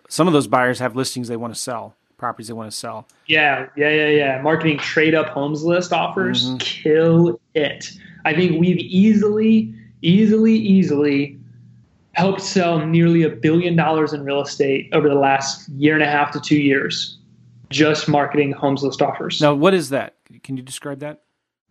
[0.07, 3.07] some of those buyers have listings they want to sell, properties they want to sell.
[3.27, 4.41] yeah yeah yeah yeah.
[4.41, 7.91] Marketing trade up homes list offers kill it.
[8.23, 11.39] I think we've easily easily easily
[12.15, 16.07] helped sell nearly a billion dollars in real estate over the last year and a
[16.07, 17.17] half to two years
[17.69, 20.15] just marketing homes list offers Now, what is that?
[20.43, 21.21] Can you describe that?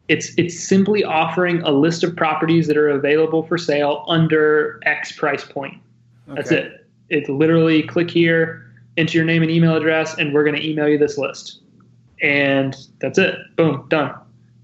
[0.09, 5.13] it's it's simply offering a list of properties that are available for sale under X
[5.13, 5.79] price point.
[6.29, 6.63] That's Okay.
[6.67, 6.87] it.
[7.09, 8.67] It's literally click here,
[8.99, 11.61] enter your name and email address, and we're going to email you this list.
[12.23, 13.35] and that's it.
[13.57, 14.15] Boom, done.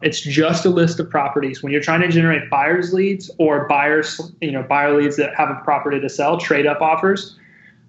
[0.03, 1.63] It's just a list of properties.
[1.63, 5.51] When you're trying to generate buyers leads or buyers, you know, buyer leads that have
[5.51, 7.37] a property to sell, trade up offers,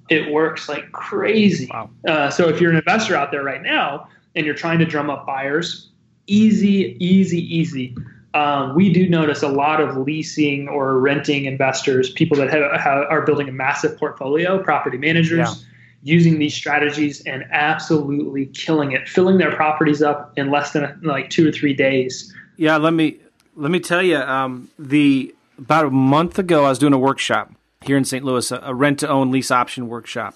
[0.10, 1.70] it works like crazy.
[1.72, 1.90] Wow.
[2.08, 5.10] Uh, so if you're an investor out there right now and you're trying to drum
[5.10, 5.90] up buyers,
[6.28, 7.96] easy, easy, easy.
[8.34, 13.06] Um, we do notice a lot of leasing or renting investors, people that have, have,
[13.10, 15.62] are building a massive portfolio, property managers.
[15.62, 15.68] Yeah
[16.04, 21.30] using these strategies and absolutely killing it, filling their properties up in less than like
[21.30, 22.34] two or three days.
[22.58, 23.20] Yeah, let me
[23.56, 24.18] let me tell you.
[24.18, 28.24] Um, the about a month ago, I was doing a workshop here in St.
[28.24, 30.36] Louis, a, a rent to own lease option workshop,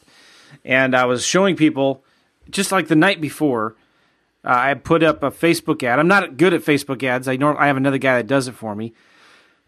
[0.64, 2.04] and I was showing people
[2.50, 3.76] just like the night before.
[4.44, 5.98] Uh, I put up a Facebook ad.
[5.98, 7.28] I'm not good at Facebook ads.
[7.28, 8.94] I know I have another guy that does it for me,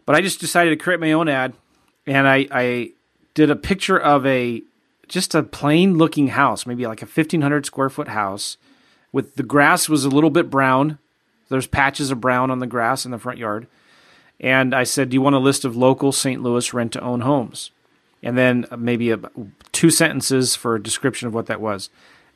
[0.06, 1.54] but I just decided to create my own ad,
[2.06, 2.92] and I, I
[3.34, 4.62] did a picture of a
[5.08, 8.56] just a plain looking house, maybe like a 1500 square foot house
[9.12, 10.98] with the grass was a little bit brown.
[11.48, 13.66] There's patches of brown on the grass in the front yard.
[14.40, 16.42] And I said, Do you want a list of local St.
[16.42, 17.70] Louis rent to own homes?
[18.22, 19.20] And then maybe a,
[19.72, 21.90] two sentences for a description of what that was.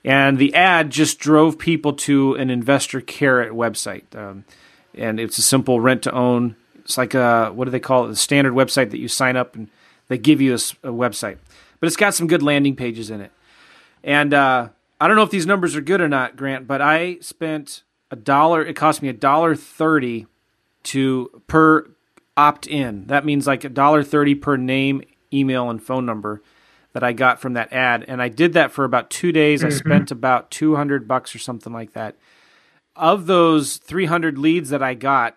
[0.04, 4.16] And the ad just drove people to an investor carrot website.
[4.16, 4.44] Um,
[4.94, 6.56] and it's a simple rent to own.
[6.80, 8.08] It's like a, what do they call it?
[8.08, 9.68] The standard website that you sign up and
[10.08, 11.38] they give you a, a website
[11.83, 13.33] but it's got some good landing pages in it.
[14.05, 14.68] And uh,
[15.01, 18.14] I don't know if these numbers are good or not, Grant, but I spent a
[18.14, 18.64] dollar.
[18.64, 20.29] It cost me a dollar thirty
[20.85, 21.90] to per
[22.37, 23.09] opt in.
[23.09, 26.40] That means like a dollar thirty per name, email, and phone number
[26.92, 28.05] that I got from that ad.
[28.07, 29.62] And I did that for about two days.
[29.62, 29.66] Mm-hmm.
[29.66, 32.14] I spent about two hundred bucks or something like that.
[32.95, 35.37] Of those three hundred leads that I got,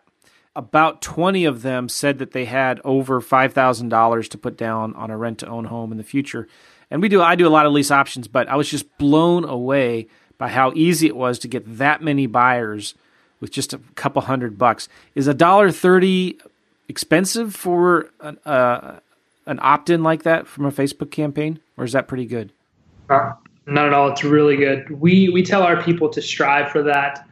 [0.55, 5.17] about 20 of them said that they had over $5,000 to put down on a
[5.17, 6.47] rent to own home in the future.
[6.89, 9.43] And we do I do a lot of lease options, but I was just blown
[9.43, 12.93] away by how easy it was to get that many buyers
[13.39, 14.87] with just a couple hundred bucks.
[15.13, 16.37] Is a dollar 30
[16.87, 18.99] expensive for an, uh,
[19.45, 22.51] an opt-in like that from a Facebook campaign or is that pretty good?
[23.09, 23.33] Uh,
[23.65, 24.09] not at all.
[24.09, 24.89] It's really good.
[25.01, 27.27] We we tell our people to strive for that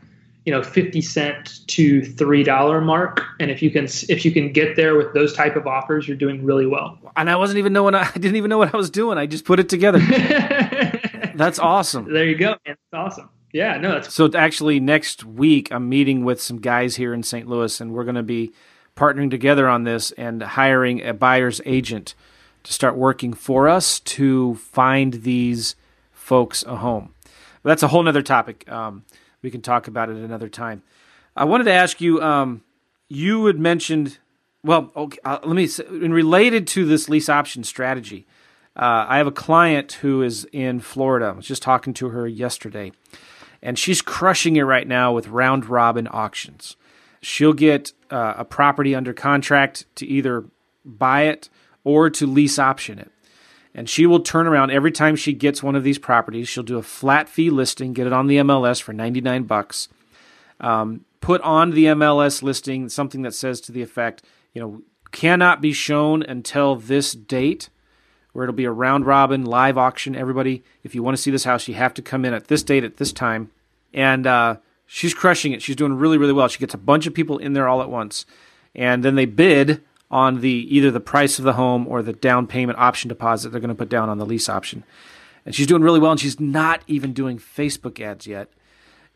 [0.46, 3.24] you know 50 cent to three dollar mark.
[3.40, 6.18] And if you can if you can get there with those type of offers you're
[6.18, 6.98] doing really well.
[7.16, 9.18] And i wasn't even knowing i didn't even know what i was doing.
[9.18, 10.00] I just put it together.
[11.36, 12.12] That's awesome.
[12.12, 13.30] There you go That's awesome.
[13.52, 17.48] Yeah no that's so actually next week i'm meeting with some guys here in st
[17.48, 18.52] louis and we're going to be
[18.96, 22.16] partnering together on this and hiring a buyer's agent
[22.64, 25.76] to start working for us to find these
[26.12, 27.14] folks a home.
[27.64, 28.70] That's a whole nother topic.
[28.70, 29.04] Um,
[29.44, 30.82] we can talk about it another time.
[31.36, 32.20] I wanted to ask you.
[32.22, 32.64] Um,
[33.10, 34.18] you had mentioned,
[34.64, 35.70] well, okay, uh, let me.
[36.04, 38.26] In related to this lease option strategy,
[38.76, 41.28] uh, I have a client who is in Florida.
[41.28, 42.92] I was just talking to her yesterday,
[43.62, 46.76] and she's crushing it right now with round robin auctions.
[47.22, 50.46] She'll get uh, a property under contract to either
[50.84, 51.50] buy it
[51.84, 53.13] or to lease option it
[53.76, 56.48] and she will turn around every time she gets one of these properties.
[56.48, 59.88] She'll do a flat fee listing, get it on the MLS for 99 bucks.
[60.60, 64.82] Um, put on the MLS listing something that says to the effect, you know,
[65.12, 67.70] cannot be shown until this date,
[68.32, 70.16] where it'll be a round robin live auction.
[70.16, 72.64] Everybody, if you want to see this house, you have to come in at this
[72.64, 73.52] date at this time.
[73.94, 75.62] And uh, she's crushing it.
[75.62, 76.48] She's doing really, really well.
[76.48, 78.26] She gets a bunch of people in there all at once,
[78.76, 79.82] and then they bid
[80.14, 83.60] on the either the price of the home or the down payment option deposit they're
[83.60, 84.84] going to put down on the lease option.
[85.44, 88.54] And she's doing really well, and she's not even doing Facebook ads yet.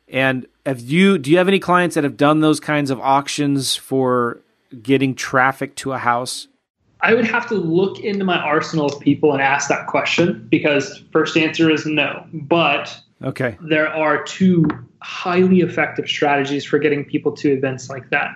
[0.10, 3.76] And have you do you have any clients that have done those kinds of auctions
[3.76, 4.42] for
[4.82, 6.48] getting traffic to a house?
[7.00, 11.04] I would have to look into my arsenal of people and ask that question because
[11.12, 12.26] first answer is no.
[12.34, 14.66] But okay, there are two
[15.04, 18.32] highly effective strategies for getting people to events like that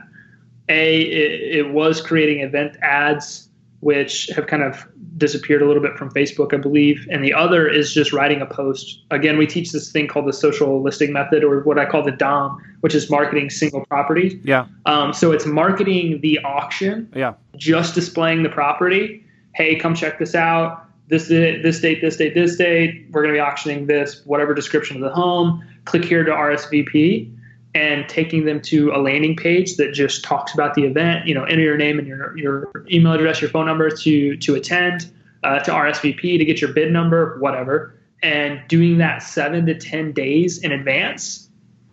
[0.72, 3.50] a it, it, was creating event ads
[3.82, 7.08] which have kind of disappeared a little bit from facebook i believe.
[7.12, 9.04] And the other is just writing a post.
[9.12, 12.12] Again we teach this thing called the social listing method or what i call the
[12.12, 14.40] dom which is marketing single property.
[14.44, 14.66] Yeah.
[14.86, 17.34] Um, so it's marketing the auction yeah.
[17.58, 19.24] just displaying the property.
[19.54, 20.86] Hey come check this out.
[21.08, 23.08] This this date this date this date.
[23.12, 25.62] We're going to be auctioning this whatever description of the home.
[25.86, 27.38] Click here to rsvp
[27.74, 31.28] and taking them to a landing page that just talks about the event.
[31.28, 34.56] You know, enter your name and your your email address, your phone number to to
[34.56, 35.12] attend,
[35.44, 40.12] uh, to RSVP to get your bid number, whatever, and doing that seven to ten
[40.12, 41.50] days in advance.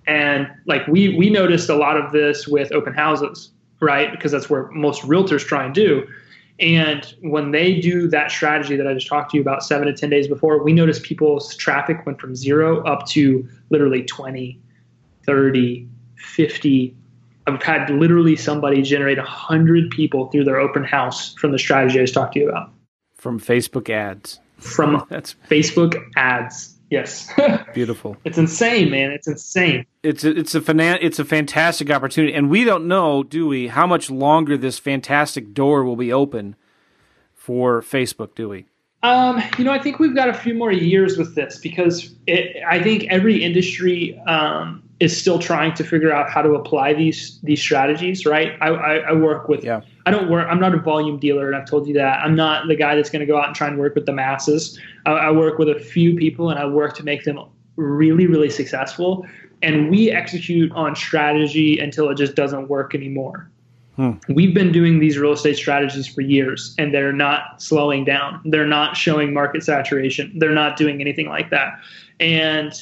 [0.07, 3.51] And like we we noticed a lot of this with open houses,
[3.81, 4.11] right?
[4.11, 6.07] Because that's where most realtors try and do.
[6.61, 9.93] And when they do that strategy that I just talked to you about seven to
[9.93, 14.61] 10 days before, we noticed people's traffic went from zero up to literally 20,
[15.29, 16.97] 30, 50.
[17.47, 22.05] I've had literally somebody generate 100 people through their open house from the strategy I
[22.05, 22.73] just talked to you about.
[23.15, 24.41] From Facebook ads.
[24.57, 26.75] From That's Facebook ads.
[26.91, 27.31] Yes.
[27.75, 28.17] Beautiful.
[28.25, 29.11] It's insane, man.
[29.11, 29.85] It's insane.
[30.03, 33.69] It's a, it's a fana- it's a fantastic opportunity, and we don't know, do we,
[33.69, 36.57] how much longer this fantastic door will be open
[37.35, 38.65] for Facebook, do we?
[39.03, 42.57] Um, you know, I think we've got a few more years with this because it,
[42.67, 47.39] I think every industry um, is still trying to figure out how to apply these
[47.43, 48.27] these strategies.
[48.27, 48.53] Right?
[48.61, 49.65] I, I, I work with.
[49.65, 49.81] Yeah.
[50.07, 50.47] I don't work.
[50.49, 52.21] I'm not a volume dealer, and I've told you that.
[52.25, 54.13] I'm not the guy that's going to go out and try and work with the
[54.13, 54.81] masses.
[55.07, 57.39] I, I work with a few people, and I work to make them
[57.77, 59.27] really, really successful.
[59.63, 63.51] And we execute on strategy until it just doesn't work anymore.
[63.97, 64.13] Hmm.
[64.29, 68.41] We've been doing these real estate strategies for years and they're not slowing down.
[68.45, 70.33] They're not showing market saturation.
[70.39, 71.81] They're not doing anything like that.
[72.21, 72.73] And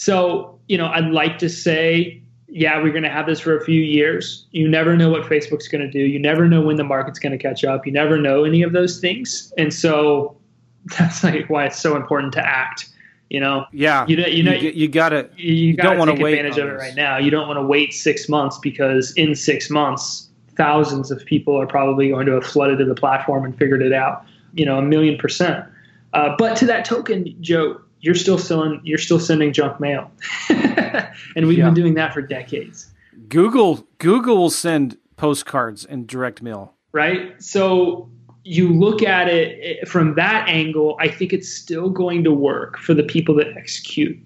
[0.00, 3.62] so, you know, I'd like to say, yeah, we're going to have this for a
[3.62, 4.46] few years.
[4.50, 5.98] You never know what Facebook's going to do.
[5.98, 7.84] You never know when the market's going to catch up.
[7.84, 9.52] You never know any of those things.
[9.58, 10.38] And so
[10.98, 12.88] that's like why it's so important to act.
[13.28, 16.24] You know, yeah, you, you know, you, you gotta, you, you gotta don't want to
[16.24, 17.18] wait advantage of it right now.
[17.18, 21.66] You don't want to wait six months because in six months thousands of people are
[21.66, 24.24] probably going to have flooded to the platform and figured it out.
[24.54, 25.66] You know, a million percent.
[26.14, 30.10] Uh, but to that token, Joe, you're still selling, you're still sending junk mail,
[30.48, 31.66] and we've yeah.
[31.66, 32.88] been doing that for decades.
[33.28, 37.40] Google Google will send postcards and direct mail, right?
[37.42, 38.10] So
[38.44, 42.94] you look at it from that angle, I think it's still going to work for
[42.94, 44.18] the people that execute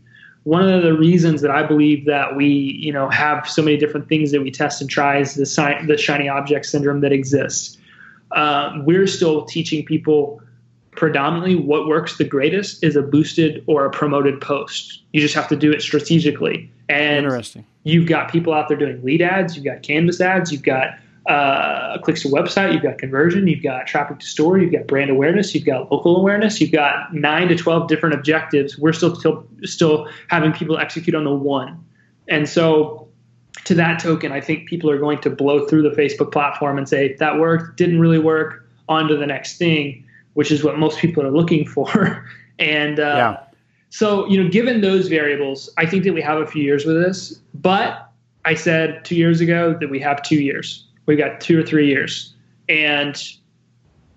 [0.45, 4.09] one of the reasons that I believe that we, you know, have so many different
[4.09, 7.79] things that we test and try is the, si- the shiny object syndrome that exists.
[8.33, 10.43] Um, we're still teaching people
[10.97, 15.03] predominantly what works the greatest is a boosted or a promoted post.
[15.13, 16.71] You just have to do it strategically.
[16.89, 17.65] And Interesting.
[17.83, 21.99] you've got people out there doing lead ads, you've got canvas ads, you've got uh,
[21.99, 25.55] clicks to website, you've got conversion, you've got traffic to store, you've got brand awareness,
[25.55, 28.79] you've got local awareness, you've got nine to twelve different objectives.
[28.79, 31.83] We're still still still having people execute on the one,
[32.29, 33.09] and so
[33.65, 36.87] to that token, I think people are going to blow through the Facebook platform and
[36.87, 40.04] say that worked, didn't really work, on to the next thing,
[40.35, 42.29] which is what most people are looking for.
[42.59, 43.41] and uh, yeah.
[43.91, 47.03] so you know, given those variables, I think that we have a few years with
[47.03, 48.11] this, but
[48.45, 51.89] I said two years ago that we have two years We've got two or three
[51.89, 52.35] years,
[52.69, 53.23] and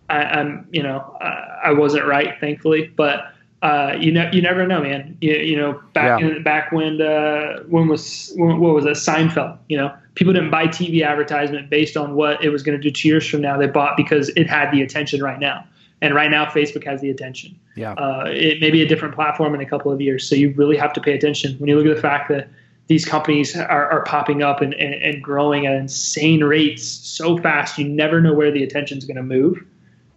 [0.09, 4.65] I, am you know I, I, wasn't right, thankfully, but uh, you know you never
[4.65, 5.17] know, man.
[5.19, 6.27] You, you know back yeah.
[6.27, 9.57] in, back when uh, when was when, what was it Seinfeld?
[9.67, 12.89] You know people didn't buy TV advertisement based on what it was going to do
[12.89, 13.57] two years from now.
[13.57, 15.67] They bought because it had the attention right now.
[16.01, 17.59] And right now, Facebook has the attention.
[17.75, 17.93] Yeah.
[17.93, 20.27] Uh, it may be a different platform in a couple of years.
[20.29, 21.57] So you really have to pay attention.
[21.57, 22.49] When you look at the fact that
[22.87, 27.77] these companies are, are popping up and, and, and, growing at insane rates so fast
[27.77, 29.63] you never know where the attention is going to move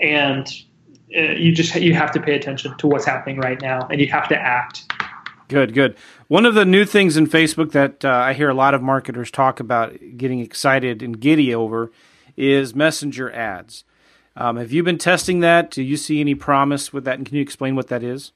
[0.01, 0.63] and
[1.17, 4.07] uh, you just you have to pay attention to what's happening right now and you
[4.07, 4.93] have to act
[5.49, 5.97] good good
[6.29, 9.31] one of the new things in facebook that uh, i hear a lot of marketers
[9.31, 11.91] talk about getting excited and giddy over
[12.37, 13.85] is messenger ads
[14.37, 17.37] um, have you been testing that do you see any promise with that and can
[17.37, 18.33] you explain what that is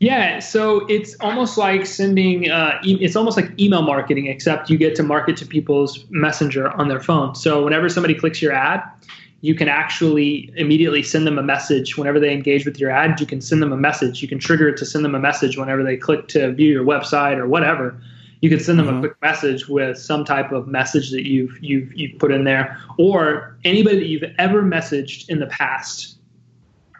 [0.00, 2.50] yeah, so it's almost like sending.
[2.50, 6.70] Uh, e- it's almost like email marketing, except you get to market to people's messenger
[6.70, 7.34] on their phone.
[7.34, 8.80] So whenever somebody clicks your ad,
[9.40, 11.96] you can actually immediately send them a message.
[11.96, 14.22] Whenever they engage with your ad, you can send them a message.
[14.22, 16.84] You can trigger it to send them a message whenever they click to view your
[16.84, 18.00] website or whatever.
[18.40, 18.98] You could send them mm-hmm.
[18.98, 22.78] a quick message with some type of message that you've you've you've put in there,
[22.98, 26.18] or anybody that you've ever messaged in the past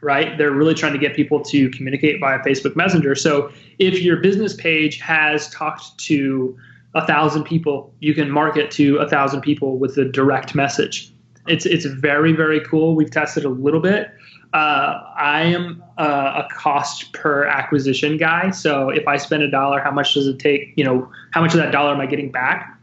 [0.01, 0.39] right?
[0.39, 3.15] They're really trying to get people to communicate via Facebook Messenger.
[3.15, 6.57] So if your business page has talked to
[6.95, 11.13] a thousand people, you can market to a thousand people with a direct message.
[11.47, 12.95] It's it's very very cool.
[12.95, 14.11] We've tested a little bit.
[14.53, 18.51] Uh, I am a cost per acquisition guy.
[18.51, 20.73] So if I spend a dollar, how much does it take?
[20.77, 22.75] You know, how much of that dollar am I getting back?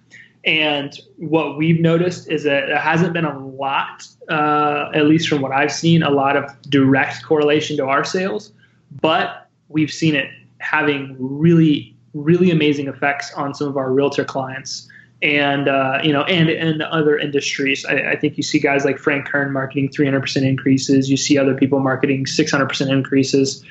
[0.45, 5.41] And what we've noticed is that there hasn't been a lot, uh, at least from
[5.41, 8.53] what I've seen, a lot of direct correlation to our sales,
[9.01, 14.88] but we've seen it having really, really amazing effects on some of our realtor clients
[15.22, 17.86] and uh, you know, and and other industries.
[17.86, 21.09] I, I, think you see guys like Frank Kern marketing 300% increases.
[21.09, 23.63] You see other people marketing 600% increases.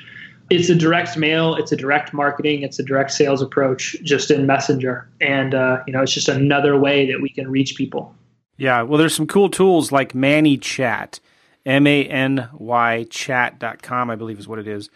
[0.49, 4.45] It's a direct mail it's a direct marketing it's a direct sales approach just in
[4.45, 5.09] messenger.
[5.21, 8.13] And uh, you know it's just another way that we can reach people.
[8.57, 11.19] Yeah well there's some cool tools like ManyChat
[11.65, 14.89] m-a-n-y chat.com i believe is what it is.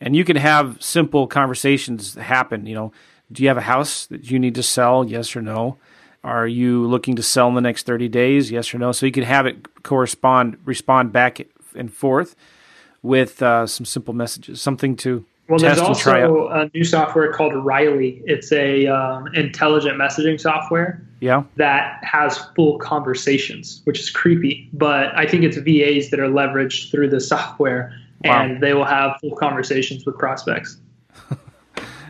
[0.00, 2.92] And you can have simple conversations happen you know
[3.30, 5.04] Do you have a house that you need to sell?
[5.04, 5.76] Yes or no?
[6.24, 8.50] Are you looking to sell in the next 30 days?
[8.50, 8.92] Yes or no?
[8.92, 12.34] So you can have it correspond, respond back and forth
[13.02, 16.84] with uh, some simple messages, something to well, test there's and try also a new
[16.84, 18.20] software called Riley.
[18.26, 21.44] It's a um, intelligent messaging software Yeah.
[21.56, 24.68] that has full conversations, which is creepy.
[24.72, 28.42] But I think it's VAs that are leveraged through the software, Wow.
[28.42, 30.76] and they will have full conversations with prospects.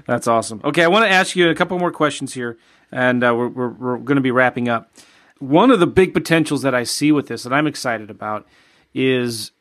[0.08, 0.62] That's awesome.
[0.64, 2.56] Okay, I want to ask you a couple more questions here,
[2.90, 4.90] and uh, we're, we're, we're going to be wrapping up.
[5.38, 8.48] One of the big potentials that I see with this that I'm excited about
[8.94, 9.52] is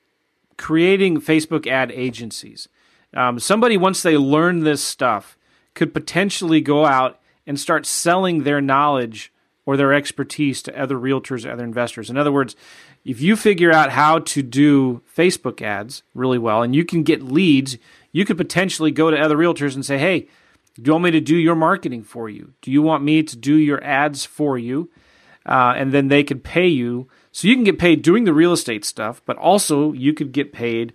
[0.56, 2.70] creating Facebook ad agencies.
[3.14, 5.38] Um, somebody, once they learn this stuff,
[5.74, 9.34] could potentially go out and start selling their knowledge
[9.66, 12.10] or their expertise to other realtors, or other investors.
[12.10, 12.56] In other words,
[13.04, 17.22] if you figure out how to do Facebook ads really well and you can get
[17.22, 17.78] leads,
[18.18, 20.22] you could potentially go to other realtors and say, hey,
[20.74, 22.53] do you want me to do your marketing for you?
[22.63, 24.89] Do you want me to do your ads for you?
[25.45, 27.07] Uh, and then they could pay you.
[27.32, 30.51] So you can get paid doing the real estate stuff, but also you could get
[30.51, 30.93] paid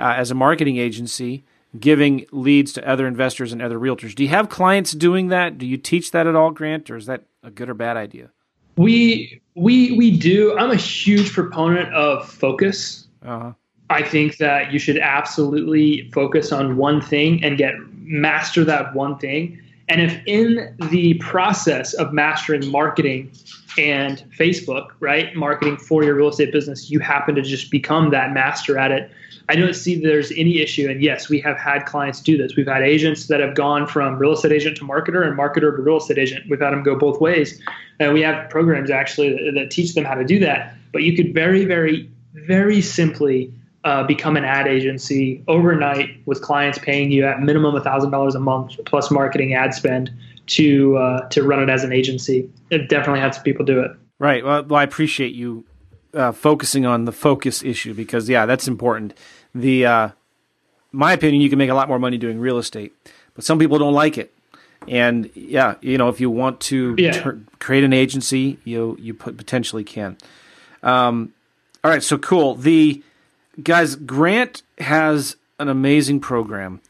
[0.00, 1.44] uh, as a marketing agency
[1.78, 4.12] giving leads to other investors and other realtors.
[4.16, 5.58] Do you have clients doing that?
[5.58, 8.30] Do you teach that at all, Grant, or is that a good or bad idea?
[8.76, 10.58] We we we do.
[10.58, 13.06] I'm a huge proponent of focus.
[13.24, 13.52] Uh-huh.
[13.90, 19.18] I think that you should absolutely focus on one thing and get master that one
[19.18, 19.60] thing.
[19.88, 23.32] And if in the process of mastering marketing
[23.78, 28.32] and Facebook, right, marketing for your real estate business, you happen to just become that
[28.32, 29.10] master at it,
[29.48, 30.90] I don't see there's any issue.
[30.90, 32.54] And yes, we have had clients do this.
[32.54, 35.82] We've had agents that have gone from real estate agent to marketer and marketer to
[35.82, 36.44] real estate agent.
[36.50, 37.62] We've had them go both ways.
[37.98, 40.74] And we have programs actually that, that teach them how to do that.
[40.92, 43.50] But you could very, very, very simply
[43.88, 48.72] uh, become an ad agency overnight with clients paying you at minimum $1,000 a month
[48.84, 50.10] plus marketing ad spend
[50.46, 52.50] to uh, to run it as an agency.
[52.70, 53.92] It definitely has people do it.
[54.18, 54.44] Right.
[54.44, 55.64] Well, well I appreciate you
[56.12, 59.16] uh, focusing on the focus issue because, yeah, that's important.
[59.54, 60.08] The, uh,
[60.92, 62.92] my opinion, you can make a lot more money doing real estate,
[63.34, 64.34] but some people don't like it.
[64.86, 67.12] And yeah, you know, if you want to Yeah.
[67.22, 70.16] tur- create an agency, you you put, potentially can.
[70.82, 71.32] Um,
[71.82, 72.54] all right, so cool.
[72.54, 73.02] The
[73.62, 76.80] guys, Grant has an amazing program,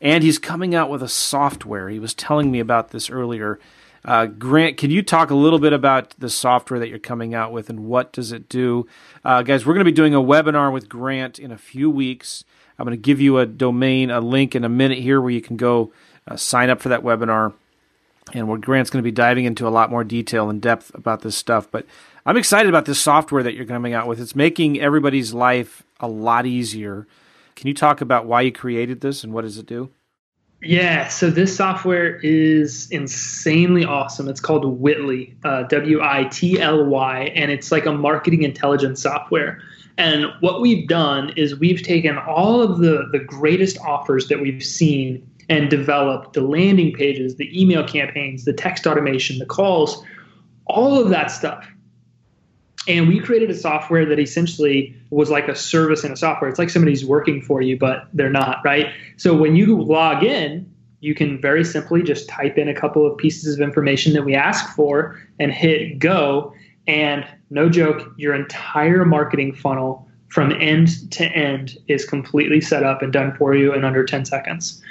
[0.00, 1.88] and he's coming out with a software.
[1.88, 3.58] He was telling me about this earlier.
[4.04, 7.52] Uh, Grant, can you talk a little bit about the software that you're coming out
[7.52, 8.86] with and what does it do?
[9.24, 12.44] Uh, guys, we're going to be doing a webinar with Grant in a few weeks.
[12.78, 15.40] I'm going to give you a domain, a link in a minute here where you
[15.40, 15.92] can go
[16.28, 17.54] uh, sign up for that webinar.
[18.34, 21.22] And where Grant's going to be diving into a lot more detail and depth about
[21.22, 21.70] this stuff.
[21.70, 21.86] But
[22.26, 24.20] I'm excited about this software that you're coming out with.
[24.20, 27.06] It's making everybody's life a lot easier.
[27.56, 29.90] Can you talk about why you created this and what does it do?
[30.60, 34.28] Yeah, so this software is insanely awesome.
[34.28, 39.02] It's called Witly, uh, W I T L Y, and it's like a marketing intelligence
[39.02, 39.62] software.
[39.98, 44.62] And what we've done is we've taken all of the, the greatest offers that we've
[44.62, 50.04] seen and developed the landing pages, the email campaigns, the text automation, the calls,
[50.66, 51.68] all of that stuff.
[52.88, 56.48] And we created a software that essentially was like a service in a software.
[56.48, 58.86] It's like somebody's working for you, but they're not, right?
[59.18, 63.16] So when you log in, you can very simply just type in a couple of
[63.18, 66.52] pieces of information that we ask for and hit go.
[66.86, 73.02] And no joke, your entire marketing funnel from end to end is completely set up
[73.02, 74.82] and done for you in under 10 seconds.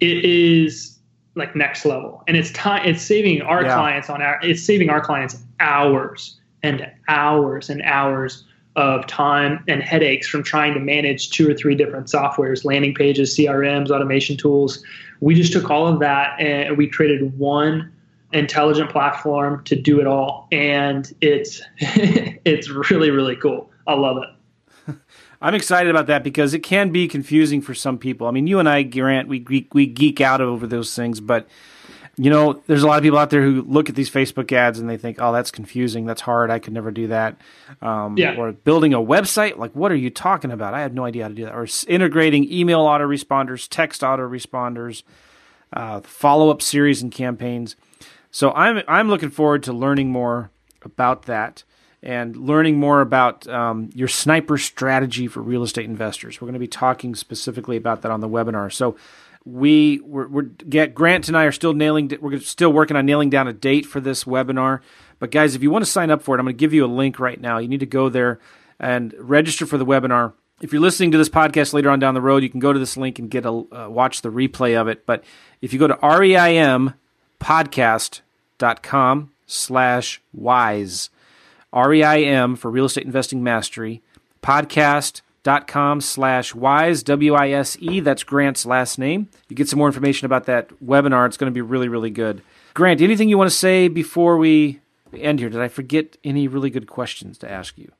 [0.00, 0.98] It is
[1.36, 2.22] like next level.
[2.26, 3.74] And it's time it's saving our Yeah.
[3.74, 8.44] clients on our it's saving our clients hours and hours and hours
[8.74, 13.36] of time and headaches from trying to manage two or three different softwares, landing pages,
[13.36, 14.82] CRMs, automation tools.
[15.20, 17.92] We just took all of that and we created one
[18.32, 20.48] intelligent platform to do it all.
[20.50, 23.70] And it's it's really, really cool.
[23.86, 24.96] I love it.
[25.42, 28.26] I'm excited about that because it can be confusing for some people.
[28.26, 31.46] I mean, you and I, Grant, we we, we geek out over those things, but
[32.16, 34.78] you know, there's a lot of people out there who look at these Facebook ads
[34.78, 36.06] and they think, "Oh, that's confusing.
[36.06, 36.50] That's hard.
[36.50, 37.36] I could never do that."
[37.82, 38.36] Um, Yeah.
[38.36, 40.74] Or building a website, like, what are you talking about?
[40.74, 41.54] I have no idea how to do that.
[41.54, 45.02] Or integrating email autoresponders, text autoresponders,
[45.72, 47.76] uh, follow-up series and campaigns.
[48.30, 50.50] So I'm I'm looking forward to learning more
[50.82, 51.64] about that
[52.02, 56.40] and learning more about um, your sniper strategy for real estate investors.
[56.40, 58.70] We're going to be talking specifically about that on the webinar.
[58.70, 58.96] So
[59.44, 63.30] we we're, we're get Grant and I are still nailing we're still working on nailing
[63.30, 64.80] down a date for this webinar.
[65.18, 66.84] But guys, if you want to sign up for it, I'm going to give you
[66.84, 67.58] a link right now.
[67.58, 68.40] You need to go there
[68.78, 70.32] and register for the webinar.
[70.60, 72.78] If you're listening to this podcast later on down the road, you can go to
[72.78, 75.04] this link and get a uh, watch the replay of it.
[75.06, 75.24] But
[75.60, 76.94] if you go to reim
[77.40, 81.10] podcast.com slash wise.
[81.72, 84.00] R-E-I-M for Real Estate Investing Mastery.
[85.44, 88.00] Podcast.com slash wise, W-I-S-E.
[88.00, 89.28] That's Grant's last name.
[89.48, 91.26] You get some more information about that webinar.
[91.26, 92.42] It's going to be really, really good.
[92.72, 94.80] Grant, anything you want to say before we
[95.14, 95.50] end here?
[95.50, 97.92] Did I forget any really good questions to ask you?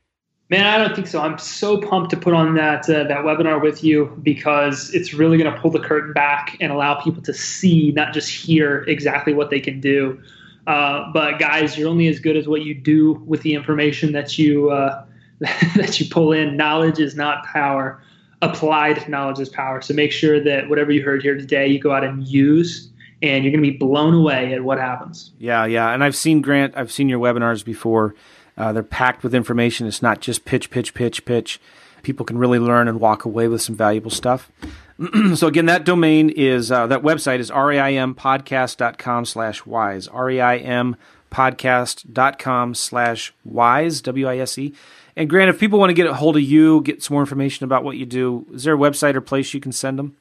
[0.50, 1.20] Man, I don't think so.
[1.20, 5.38] I'm so pumped to put on that uh, that webinar with you because it's really
[5.38, 9.32] going to pull the curtain back and allow people to see, not just hear, exactly
[9.32, 10.20] what they can do.
[10.66, 14.38] Uh, but guys, you're only as good as what you do with the information that
[14.38, 15.04] you uh,
[15.76, 16.56] that you pull in.
[16.56, 18.02] Knowledge is not power.
[18.42, 19.80] Applied knowledge is power.
[19.80, 22.90] So make sure that whatever you heard here today, you go out and use
[23.22, 25.32] and you're going to be blown away at what happens.
[25.38, 25.92] Yeah, yeah.
[25.92, 28.14] And I've seen Grant, I've seen your webinars before.
[28.56, 29.86] Uh, they're packed with information.
[29.86, 31.60] It's not just pitch, pitch, pitch, pitch.
[32.02, 34.52] People can really learn and walk away with some valuable stuff.
[35.34, 40.08] so again, that domain is uh, that website is reimpodcast.com slash wise.
[40.12, 40.96] Reim
[41.30, 44.74] podcast.com slash wise, W I S E.
[45.16, 47.64] And Grant, if people want to get a hold of you, get some more information
[47.64, 50.16] about what you do, is there a website or place you can send them?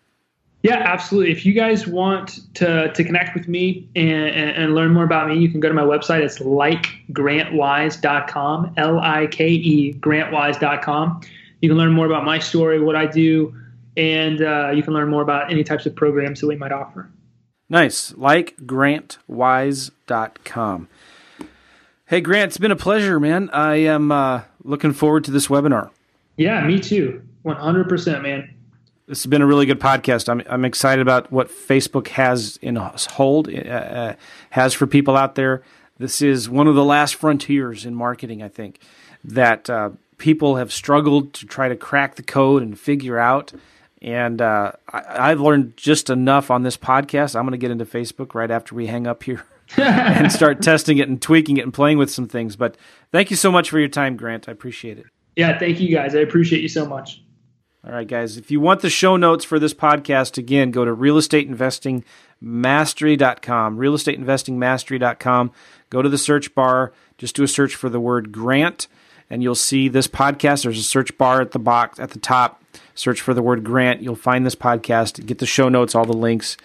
[0.62, 1.32] Yeah, absolutely.
[1.32, 5.28] If you guys want to, to connect with me and, and, and, learn more about
[5.28, 6.22] me, you can go to my website.
[6.22, 11.22] It's likegrantwise.com, L I K E, grantwise.com.
[11.60, 13.54] You can learn more about my story, what I do,
[13.98, 17.10] and uh, you can learn more about any types of programs that we might offer.
[17.68, 18.14] Nice.
[18.14, 20.88] Likegrantwise.com.
[22.06, 23.50] Hey, Grant, it's been a pleasure, man.
[23.52, 25.90] I am uh, looking forward to this webinar.
[26.38, 27.22] Yeah, me too.
[27.46, 28.54] 100%, man
[29.08, 30.30] this has been a really good podcast.
[30.30, 34.16] I'm I'm excited about what Facebook has in hold uh, uh,
[34.52, 35.64] has for people out there.
[35.98, 38.42] This is one of the last frontiers in marketing.
[38.42, 38.80] I think
[39.24, 43.54] that uh, people have struggled to try to crack the code and figure out.
[44.02, 47.38] And uh, I, have learned just enough on this podcast.
[47.38, 49.46] I'm going to get into Facebook right after we hang up here
[49.78, 52.56] and start testing it and tweaking it and playing with some things.
[52.56, 52.78] But
[53.12, 54.48] thank you so much for your time, Grant.
[54.48, 55.06] I appreciate it.
[55.36, 56.16] Yeah, thank you guys.
[56.16, 57.22] I appreciate you so much.
[57.86, 58.38] All right, guys.
[58.38, 63.78] If you want the show notes for this podcast, again, go to realestateinvestingmastery.com.
[63.78, 65.52] Realestateinvestingmastery.com.
[65.90, 66.94] Go to the search bar.
[67.18, 68.88] Just do a search for the word grant,
[69.30, 70.64] and you'll see this podcast.
[70.64, 72.64] There's a search bar at the box at the top.
[72.96, 74.02] Search for the word grant.
[74.02, 75.26] You'll find this podcast.
[75.26, 76.56] Get the show notes, all the links,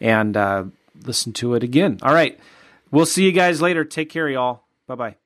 [0.00, 0.64] and uh,
[1.02, 1.98] listen to it again.
[2.02, 2.38] All right.
[2.90, 3.84] We'll see you guys later.
[3.84, 4.64] Take care, y'all.
[4.86, 5.23] Bye bye.